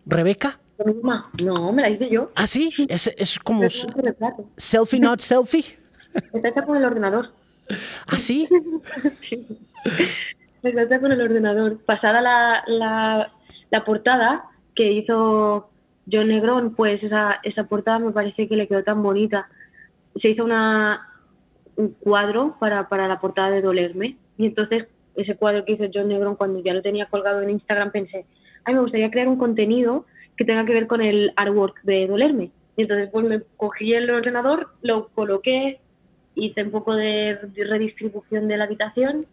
¿Rebeca? 0.07 0.61
No, 1.43 1.73
me 1.73 1.83
la 1.83 1.89
hice 1.89 2.09
yo. 2.09 2.33
¿Ah, 2.35 2.47
sí? 2.47 2.73
Es, 2.89 3.11
es 3.17 3.39
como 3.39 3.63
selfie, 4.57 5.01
not 5.01 5.21
selfie. 5.21 5.79
Está 6.33 6.49
hecha 6.49 6.63
con 6.63 6.77
el 6.77 6.85
ordenador. 6.85 7.33
¿Ah, 8.07 8.19
sí? 8.19 8.49
sí. 9.21 9.47
Está 10.63 10.83
hecha 10.83 11.01
con 11.01 11.13
el 11.13 11.21
ordenador. 11.21 11.79
Pasada 11.79 12.21
la, 12.21 12.65
la, 12.67 13.33
la, 13.75 13.85
portada 13.85 14.45
que 14.75 14.93
hizo 14.93 15.71
John 16.11 16.29
Negrón, 16.29 16.75
pues 16.75 17.03
esa, 17.05 17.41
esa 17.43 17.67
portada 17.67 17.99
me 17.99 18.13
parece 18.13 18.49
que 18.49 18.57
le 18.57 18.69
quedó 18.69 18.83
tan 18.83 19.03
bonita. 19.03 19.49
Se 20.15 20.31
hizo 20.31 20.45
una, 20.45 21.09
un 21.77 21.91
cuadro 21.91 22.57
para, 22.59 22.89
para 22.89 23.09
la 23.09 23.21
portada 23.21 23.51
de 23.51 23.63
Dolerme. 23.63 24.17
Y 24.37 24.47
entonces 24.47 24.93
ese 25.17 25.37
cuadro 25.37 25.65
que 25.65 25.73
hizo 25.73 25.85
John 25.93 26.09
Negron 26.09 26.37
cuando 26.37 26.63
ya 26.63 26.75
lo 26.75 26.83
tenía 26.83 27.07
colgado 27.07 27.41
en 27.41 27.51
Instagram 27.51 27.93
pensé, 27.93 28.27
ay, 28.65 28.75
me 28.75 28.81
gustaría 28.81 29.11
crear 29.11 29.29
un 29.29 29.37
contenido 29.37 30.07
que 30.37 30.45
tenga 30.45 30.65
que 30.65 30.73
ver 30.73 30.87
con 30.87 31.01
el 31.01 31.33
artwork 31.37 31.83
de 31.83 32.07
Dolerme. 32.07 32.51
Y 32.77 32.83
entonces 32.83 33.09
pues 33.09 33.27
me 33.27 33.43
cogí 33.57 33.95
el 33.95 34.11
ordenador, 34.11 34.75
lo 34.83 35.09
coloqué, 35.09 35.81
hice 36.35 36.65
un 36.65 36.71
poco 36.71 36.97
de 36.97 37.39
redistribución 37.55 38.49
de 38.49 38.57
la 38.57 38.65
habitación 38.65 39.27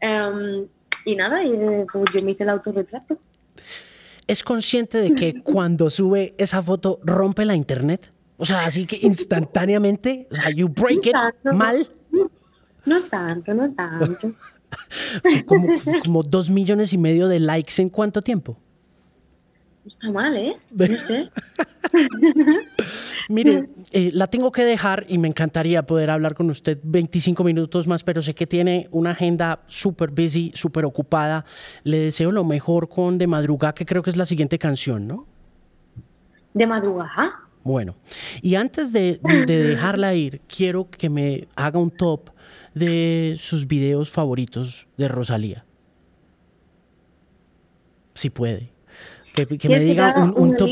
em, 0.00 0.68
y 1.04 1.16
nada, 1.16 1.42
y 1.42 1.50
pues, 1.92 2.04
yo 2.14 2.24
me 2.24 2.32
hice 2.32 2.44
el 2.44 2.50
autorretrato. 2.50 3.18
¿Es 4.26 4.42
consciente 4.42 4.98
de 4.98 5.14
que 5.14 5.34
cuando 5.42 5.90
sube 5.90 6.34
esa 6.38 6.62
foto 6.62 7.00
rompe 7.04 7.44
la 7.44 7.54
internet? 7.54 8.10
O 8.38 8.44
sea, 8.44 8.66
así 8.66 8.86
que 8.86 8.98
instantáneamente, 9.00 10.28
o 10.30 10.34
sea, 10.34 10.50
you 10.50 10.68
break 10.68 11.06
it 11.06 11.14
mal. 11.44 11.88
No 12.84 13.02
tanto, 13.04 13.54
no 13.54 13.72
tanto. 13.72 14.32
como, 15.46 15.68
como 16.04 16.22
dos 16.22 16.50
millones 16.50 16.92
y 16.92 16.98
medio 16.98 17.28
de 17.28 17.40
likes 17.40 17.80
en 17.80 17.88
cuánto 17.88 18.20
tiempo. 18.22 18.58
Está 19.86 20.10
mal, 20.10 20.36
¿eh? 20.36 20.56
No 20.70 20.98
sé. 20.98 21.30
Mire, 23.28 23.70
eh, 23.90 24.10
la 24.12 24.28
tengo 24.28 24.52
que 24.52 24.64
dejar 24.64 25.04
y 25.08 25.18
me 25.18 25.26
encantaría 25.26 25.84
poder 25.84 26.10
hablar 26.10 26.34
con 26.34 26.48
usted 26.48 26.78
25 26.82 27.42
minutos 27.42 27.88
más, 27.88 28.04
pero 28.04 28.22
sé 28.22 28.34
que 28.34 28.46
tiene 28.46 28.88
una 28.92 29.10
agenda 29.10 29.62
súper 29.66 30.10
busy, 30.10 30.52
súper 30.54 30.84
ocupada. 30.84 31.44
Le 31.82 31.98
deseo 31.98 32.30
lo 32.30 32.44
mejor 32.44 32.88
con 32.88 33.18
De 33.18 33.26
Madrugada, 33.26 33.74
que 33.74 33.84
creo 33.84 34.02
que 34.02 34.10
es 34.10 34.16
la 34.16 34.26
siguiente 34.26 34.58
canción, 34.58 35.08
¿no? 35.08 35.26
De 36.54 36.66
Madrugada. 36.66 37.40
Bueno, 37.64 37.96
y 38.42 38.54
antes 38.54 38.92
de, 38.92 39.18
dejarla 39.46 40.14
ir, 40.14 40.40
quiero 40.46 40.88
que 40.88 41.10
me 41.10 41.48
haga 41.56 41.80
un 41.80 41.90
top 41.90 42.30
de 42.74 43.34
sus 43.36 43.66
videos 43.66 44.08
favoritos 44.08 44.86
de 44.96 45.08
Rosalía. 45.08 45.64
Si 48.14 48.30
puede. 48.30 48.75
Que, 49.36 49.68
me 49.68 49.78
diga 49.78 50.32
un, 50.34 50.56
top, 50.56 50.70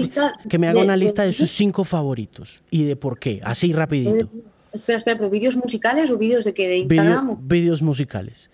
que 0.49 0.59
me 0.59 0.69
haga 0.69 0.83
una 0.83 0.97
lista 0.97 1.23
de 1.23 1.33
sus 1.33 1.51
cinco 1.51 1.85
favoritos 1.85 2.63
y 2.71 2.85
de 2.85 2.97
por 2.97 3.19
qué, 3.19 3.41
así 3.45 3.73
rapidito. 3.73 4.29
Espera, 4.73 4.97
espera, 4.97 5.19
pero 5.19 5.31
vídeos 5.31 5.57
musicales 5.57 6.11
o 6.11 6.17
vídeos 6.17 6.45
de 6.45 6.55
qué, 6.55 6.67
de 6.69 6.79
Instagram? 6.79 7.37
vídeos 7.47 7.83
musicales. 7.83 8.51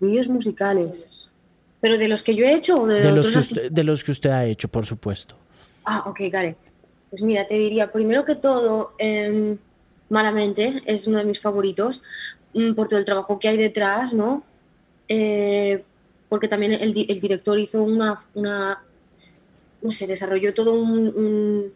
Vídeos 0.00 0.28
musicales. 0.28 1.30
¿Pero 1.80 1.96
de 1.96 2.08
los 2.08 2.22
que 2.22 2.34
yo 2.34 2.44
he 2.44 2.54
hecho 2.54 2.82
o 2.82 2.86
de, 2.86 3.00
de 3.00 3.12
los 3.12 3.30
que 3.30 3.38
usted, 3.38 3.70
de 3.70 3.84
los 3.84 4.04
que 4.04 4.10
usted 4.10 4.30
ha 4.30 4.44
hecho, 4.44 4.68
por 4.68 4.84
supuesto? 4.84 5.36
Ah, 5.84 6.02
ok, 6.06 6.20
Gare. 6.30 6.56
Pues 7.08 7.22
mira, 7.22 7.46
te 7.46 7.54
diría, 7.54 7.90
primero 7.90 8.24
que 8.24 8.34
todo, 8.34 8.92
em, 8.98 9.56
Malamente 10.10 10.82
es 10.86 11.06
uno 11.06 11.18
de 11.18 11.24
mis 11.24 11.40
favoritos 11.40 12.02
mm, 12.52 12.74
por 12.74 12.88
todo 12.88 12.98
el 12.98 13.04
trabajo 13.04 13.38
que 13.38 13.48
hay 13.48 13.56
detrás, 13.56 14.12
¿no? 14.12 14.42
Eh, 15.08 15.84
porque 16.28 16.48
también 16.48 16.72
el, 16.72 16.92
director 16.92 17.58
hizo 17.58 17.82
una, 17.82 18.20
una, 18.34 18.82
no 19.82 19.92
sé, 19.92 20.06
desarrolló 20.06 20.54
todo 20.54 20.74
un, 20.74 21.72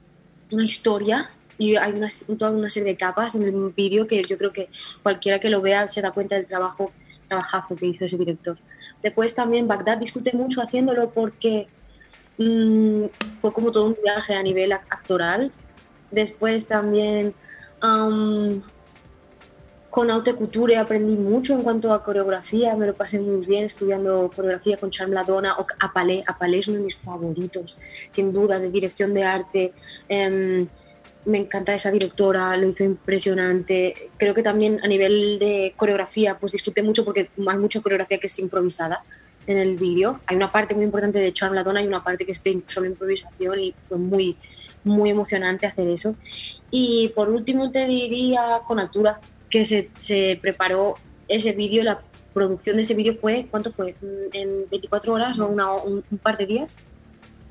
una 0.51 0.64
historia 0.64 1.31
y 1.57 1.77
hay 1.77 1.93
una, 1.93 2.09
toda 2.38 2.51
una 2.51 2.71
serie 2.71 2.93
de 2.93 2.99
capas 2.99 3.35
en 3.35 3.43
el 3.45 3.73
vídeo 3.77 4.07
que 4.07 4.23
yo 4.23 4.37
creo 4.37 4.53
que 4.53 4.69
cualquiera 5.03 5.38
que 5.38 5.51
lo 5.51 5.62
vea 5.62 5.87
se 5.88 6.03
da 6.03 6.11
cuenta 6.11 6.35
del 6.35 6.47
trabajo, 6.47 6.93
trabajazo 7.29 7.77
que 7.77 7.87
hizo 7.87 8.05
ese 8.05 8.19
director. 8.19 8.59
Después 9.03 9.35
también 9.35 9.69
Bagdad 9.69 9.99
discute 9.99 10.33
mucho 10.33 10.61
haciéndolo 10.62 11.11
porque 11.11 11.69
Mm, 12.38 13.05
fue 13.40 13.53
como 13.53 13.71
todo 13.71 13.87
un 13.87 13.97
viaje 14.03 14.35
a 14.35 14.43
nivel 14.43 14.73
actoral. 14.73 15.51
Después 16.11 16.67
también 16.67 17.35
con 19.94 20.11
Haute 20.11 20.35
Couture 20.35 20.76
aprendí 20.76 21.14
mucho 21.14 21.54
en 21.54 21.62
cuanto 21.62 21.92
a 21.92 22.02
coreografía, 22.02 22.74
me 22.74 22.85
lo 22.85 22.94
pasé 22.94 23.20
muy 23.20 23.46
bien 23.46 23.66
estudiando 23.66 24.28
coreografía 24.35 24.76
con 24.76 24.90
Charm 24.90 25.12
Ladonna 25.12 25.54
o 25.57 25.64
Apalé. 25.78 26.24
Apalé 26.26 26.59
es 26.59 26.66
uno 26.66 26.78
de 26.78 26.87
mis 26.87 26.96
favoritos, 26.96 27.80
sin 28.11 28.33
duda, 28.33 28.59
de 28.59 28.72
dirección 28.72 29.14
de 29.14 29.22
arte. 29.22 29.72
Em, 30.09 30.66
me 31.26 31.38
encanta 31.38 31.72
esa 31.76 31.92
directora, 31.92 32.57
lo 32.57 32.66
hizo 32.66 32.83
impresionante. 32.83 34.11
Creo 34.16 34.35
que 34.35 34.42
también 34.42 34.80
a 34.83 34.88
nivel 34.88 35.38
de 35.38 35.74
coreografía, 35.76 36.38
pues 36.40 36.50
disfruté 36.50 36.83
mucho 36.83 37.04
porque 37.04 37.30
hay 37.46 37.59
mucha 37.59 37.80
coreografía 37.80 38.18
que 38.18 38.26
es 38.26 38.37
improvisada 38.40 39.04
en 39.46 39.59
el 39.59 39.76
vídeo. 39.76 40.20
Hay 40.26 40.35
una 40.35 40.50
parte 40.50 40.74
muy 40.74 40.87
importante 40.87 41.20
de 41.20 41.33
Charm 41.33 41.54
Ladonna 41.54 41.80
y 41.80 41.87
una 41.87 42.02
parte 42.02 42.26
que 42.26 42.33
es 42.33 42.42
de 42.42 42.61
solo 42.66 42.88
improvisación 42.88 43.61
y 43.61 43.72
fue 43.88 43.98
muy, 43.98 44.37
muy 44.83 45.11
emocionante 45.11 45.66
hacer 45.66 45.87
eso. 45.87 46.16
Y 46.72 47.12
por 47.14 47.28
último 47.28 47.70
te 47.70 47.87
diría 47.87 48.61
con 48.66 48.80
altura 48.80 49.20
que 49.55 49.64
se, 49.64 49.88
se 50.01 50.37
preparó 50.43 50.97
ese 51.29 51.53
vídeo, 51.53 51.85
la 51.85 52.03
producción 52.33 52.75
de 52.75 52.83
ese 52.83 52.95
vídeo 52.95 53.14
fue, 53.21 53.47
¿cuánto 53.49 53.71
fue? 53.71 53.95
¿En 54.33 54.69
24 54.69 55.12
horas 55.12 55.38
o 55.38 55.47
una, 55.47 55.73
un, 55.75 56.03
par 56.21 56.37
de 56.37 56.47
días? 56.47 56.75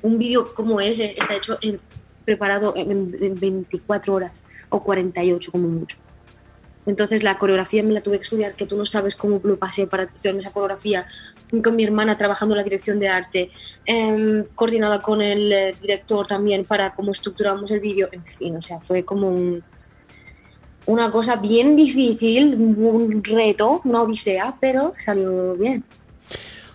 Un 0.02 0.18
vídeo 0.18 0.52
como 0.52 0.82
ese 0.82 1.12
está 1.12 1.34
hecho 1.34 1.56
en, 1.62 1.80
preparado 2.26 2.74
en, 2.76 2.90
en 2.90 3.40
24 3.40 4.12
horas 4.12 4.44
o 4.68 4.82
48 4.82 5.50
como 5.50 5.66
mucho. 5.66 5.96
Entonces 6.84 7.22
la 7.22 7.38
coreografía 7.38 7.82
me 7.82 7.94
la 7.94 8.02
tuve 8.02 8.18
que 8.18 8.24
estudiar, 8.24 8.52
que 8.52 8.66
tú 8.66 8.76
no 8.76 8.84
sabes 8.84 9.16
cómo 9.16 9.40
lo 9.42 9.56
pasé 9.56 9.86
para 9.86 10.02
estudiar 10.02 10.36
esa 10.36 10.52
coreografía, 10.52 11.06
con 11.62 11.74
mi 11.74 11.84
hermana 11.84 12.18
trabajando 12.18 12.54
en 12.54 12.58
la 12.58 12.64
dirección 12.64 12.98
de 12.98 13.08
arte, 13.08 13.50
eh, 13.86 14.44
coordinada 14.54 15.00
con 15.00 15.22
el 15.22 15.50
eh, 15.50 15.74
director 15.80 16.26
también 16.26 16.66
para 16.66 16.94
cómo 16.94 17.12
estructuramos 17.12 17.70
el 17.70 17.80
vídeo, 17.80 18.10
en 18.12 18.22
fin, 18.22 18.56
o 18.56 18.60
sea, 18.60 18.78
fue 18.80 19.06
como 19.06 19.28
un, 19.28 19.64
una 20.86 21.10
cosa 21.10 21.36
bien 21.36 21.76
difícil, 21.76 22.54
un 22.54 23.22
reto, 23.24 23.80
una 23.84 24.02
odisea, 24.02 24.54
pero 24.60 24.92
salió 25.02 25.54
bien. 25.54 25.84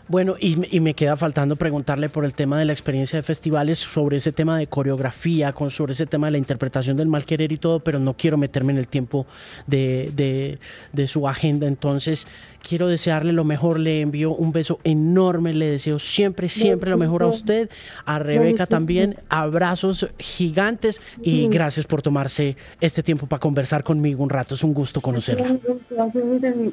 Bueno, 0.10 0.36
y, 0.40 0.56
me 0.80 0.96
queda 0.96 1.16
faltando 1.16 1.56
preguntarle 1.56 2.10
por 2.10 2.26
el 2.26 2.34
tema 2.34 2.58
de 2.58 2.66
la 2.66 2.74
experiencia 2.74 3.18
de 3.18 3.24
festivales, 3.24 3.78
sobre 3.78 4.18
ese 4.18 4.32
tema 4.32 4.58
de 4.58 4.66
coreografía, 4.66 5.54
con, 5.54 5.70
sobre 5.70 5.94
ese 5.94 6.08
tema 6.08 6.28
de 6.28 6.32
la 6.32 6.38
interpretación 6.40 6.98
del 6.98 7.08
mal 7.08 7.26
querer 7.26 7.52
y 7.52 7.58
todo, 7.58 7.80
pero 7.80 8.00
no 8.00 8.16
quiero 8.16 8.36
meterme 8.36 8.74
en 8.74 8.80
el 8.80 8.88
tiempo 8.88 9.28
de, 9.68 10.58
de 10.92 11.08
su 11.08 11.28
agenda. 11.28 11.68
Entonces, 11.68 12.26
quiero 12.68 12.88
desearle 12.88 13.34
lo 13.34 13.44
mejor, 13.44 13.80
le 13.80 14.02
envío 14.02 14.32
un 14.32 14.52
beso 14.52 14.80
enorme, 14.84 15.54
le 15.54 15.68
deseo 15.68 16.00
siempre, 16.00 16.50
siempre 16.50 16.90
lo 16.90 16.98
mejor 16.98 17.24
a 17.24 17.28
usted, 17.28 17.70
a 18.06 18.20
Rebeca 18.20 18.66
también, 18.66 19.16
abrazos 19.30 20.08
gigantes 20.18 21.02
y 21.22 21.48
gracias 21.48 21.86
por 21.86 22.02
tomarse 22.02 22.58
este 22.82 23.04
tiempo 23.04 23.28
para 23.28 23.40
conversar 23.40 23.84
conmigo 23.84 24.24
un 24.24 24.30
rato, 24.30 24.56
es 24.56 24.64
un 24.64 24.74
gusto 24.74 25.02
conocerla. 25.02 25.58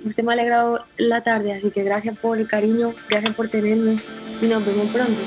Usted 0.05 0.25
me 0.25 0.31
ha 0.31 0.35
alegrado 0.35 0.85
la 0.97 1.23
tarde, 1.23 1.53
así 1.53 1.71
que 1.71 1.83
gracias 1.83 2.19
por 2.19 2.39
el 2.39 2.49
cariño, 2.49 2.95
por 3.35 3.49
tenerme 3.49 3.97
y 4.41 4.47
nos 4.47 4.65
vemos 4.65 4.89
pronto. 4.93 5.21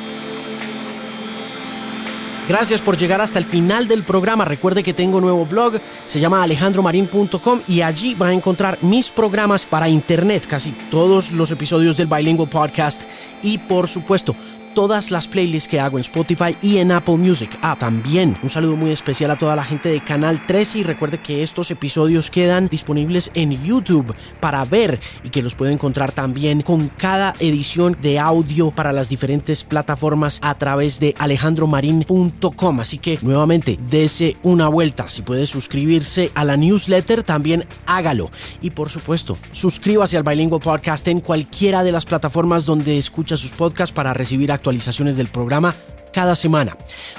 Gracias 2.49 2.81
por 2.81 2.97
llegar 2.97 3.21
hasta 3.21 3.37
el 3.37 3.45
final 3.45 3.87
del 3.87 4.03
programa. 4.03 4.43
Recuerde 4.43 4.81
que 4.81 4.91
tengo 4.91 5.17
un 5.17 5.23
nuevo 5.23 5.45
blog, 5.45 5.79
se 6.07 6.19
llama 6.19 6.41
alejandromarin.com 6.41 7.61
y 7.67 7.81
allí 7.81 8.15
va 8.15 8.29
a 8.29 8.33
encontrar 8.33 8.79
mis 8.81 9.11
programas 9.11 9.67
para 9.67 9.87
internet, 9.87 10.47
casi 10.47 10.71
todos 10.89 11.31
los 11.31 11.51
episodios 11.51 11.95
del 11.95 12.07
Bilingual 12.07 12.49
Podcast 12.49 13.03
y 13.43 13.59
por 13.59 13.87
supuesto 13.87 14.35
todas 14.73 15.11
las 15.11 15.27
playlists 15.27 15.69
que 15.69 15.79
hago 15.79 15.97
en 15.97 16.01
Spotify 16.01 16.55
y 16.61 16.77
en 16.77 16.91
Apple 16.91 17.17
Music. 17.17 17.57
Ah, 17.61 17.75
también 17.77 18.37
un 18.43 18.49
saludo 18.49 18.75
muy 18.75 18.91
especial 18.91 19.31
a 19.31 19.37
toda 19.37 19.55
la 19.55 19.63
gente 19.63 19.89
de 19.89 20.01
Canal 20.01 20.45
13 20.45 20.79
y 20.79 20.83
recuerde 20.83 21.19
que 21.19 21.43
estos 21.43 21.71
episodios 21.71 22.31
quedan 22.31 22.67
disponibles 22.67 23.31
en 23.33 23.63
YouTube 23.63 24.15
para 24.39 24.63
ver 24.65 24.99
y 25.23 25.29
que 25.29 25.41
los 25.41 25.55
puede 25.55 25.73
encontrar 25.73 26.11
también 26.11 26.61
con 26.61 26.89
cada 26.89 27.33
edición 27.39 27.97
de 28.01 28.19
audio 28.19 28.71
para 28.71 28.93
las 28.93 29.09
diferentes 29.09 29.63
plataformas 29.63 30.39
a 30.41 30.57
través 30.57 30.99
de 30.99 31.15
alejandromarin.com. 31.17 32.79
Así 32.79 32.99
que 32.99 33.19
nuevamente, 33.21 33.79
dese 33.89 34.37
una 34.43 34.67
vuelta. 34.67 35.09
Si 35.09 35.21
puede 35.21 35.45
suscribirse 35.45 36.31
a 36.35 36.43
la 36.43 36.57
newsletter, 36.57 37.23
también 37.23 37.65
hágalo. 37.85 38.31
Y 38.61 38.71
por 38.71 38.89
supuesto, 38.89 39.37
suscríbase 39.51 40.17
al 40.17 40.23
Bilingual 40.23 40.61
Podcast 40.61 41.07
en 41.07 41.19
cualquiera 41.19 41.83
de 41.83 41.91
las 41.91 42.05
plataformas 42.05 42.65
donde 42.65 42.97
escucha 42.97 43.37
sus 43.37 43.51
podcasts 43.51 43.93
para 43.93 44.13
recibir 44.13 44.51
actualizaciones 44.59 45.17
del 45.17 45.27
programa 45.27 45.73
cada 46.11 46.35
semana. 46.35 46.77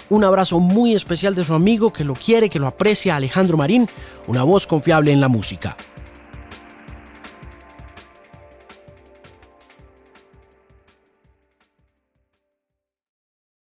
Un 0.08 0.24
abrazo 0.24 0.60
muy 0.60 0.94
especial 0.94 1.34
de 1.34 1.44
su 1.44 1.54
amigo 1.54 1.92
que 1.92 2.04
lo 2.04 2.14
quiere, 2.14 2.48
que 2.48 2.58
lo 2.58 2.66
aprecia, 2.66 3.16
Alejandro 3.16 3.56
Marín, 3.56 3.88
una 4.26 4.42
voz 4.42 4.66
confiable 4.66 5.10
en 5.12 5.20
la 5.20 5.28
música. 5.28 5.76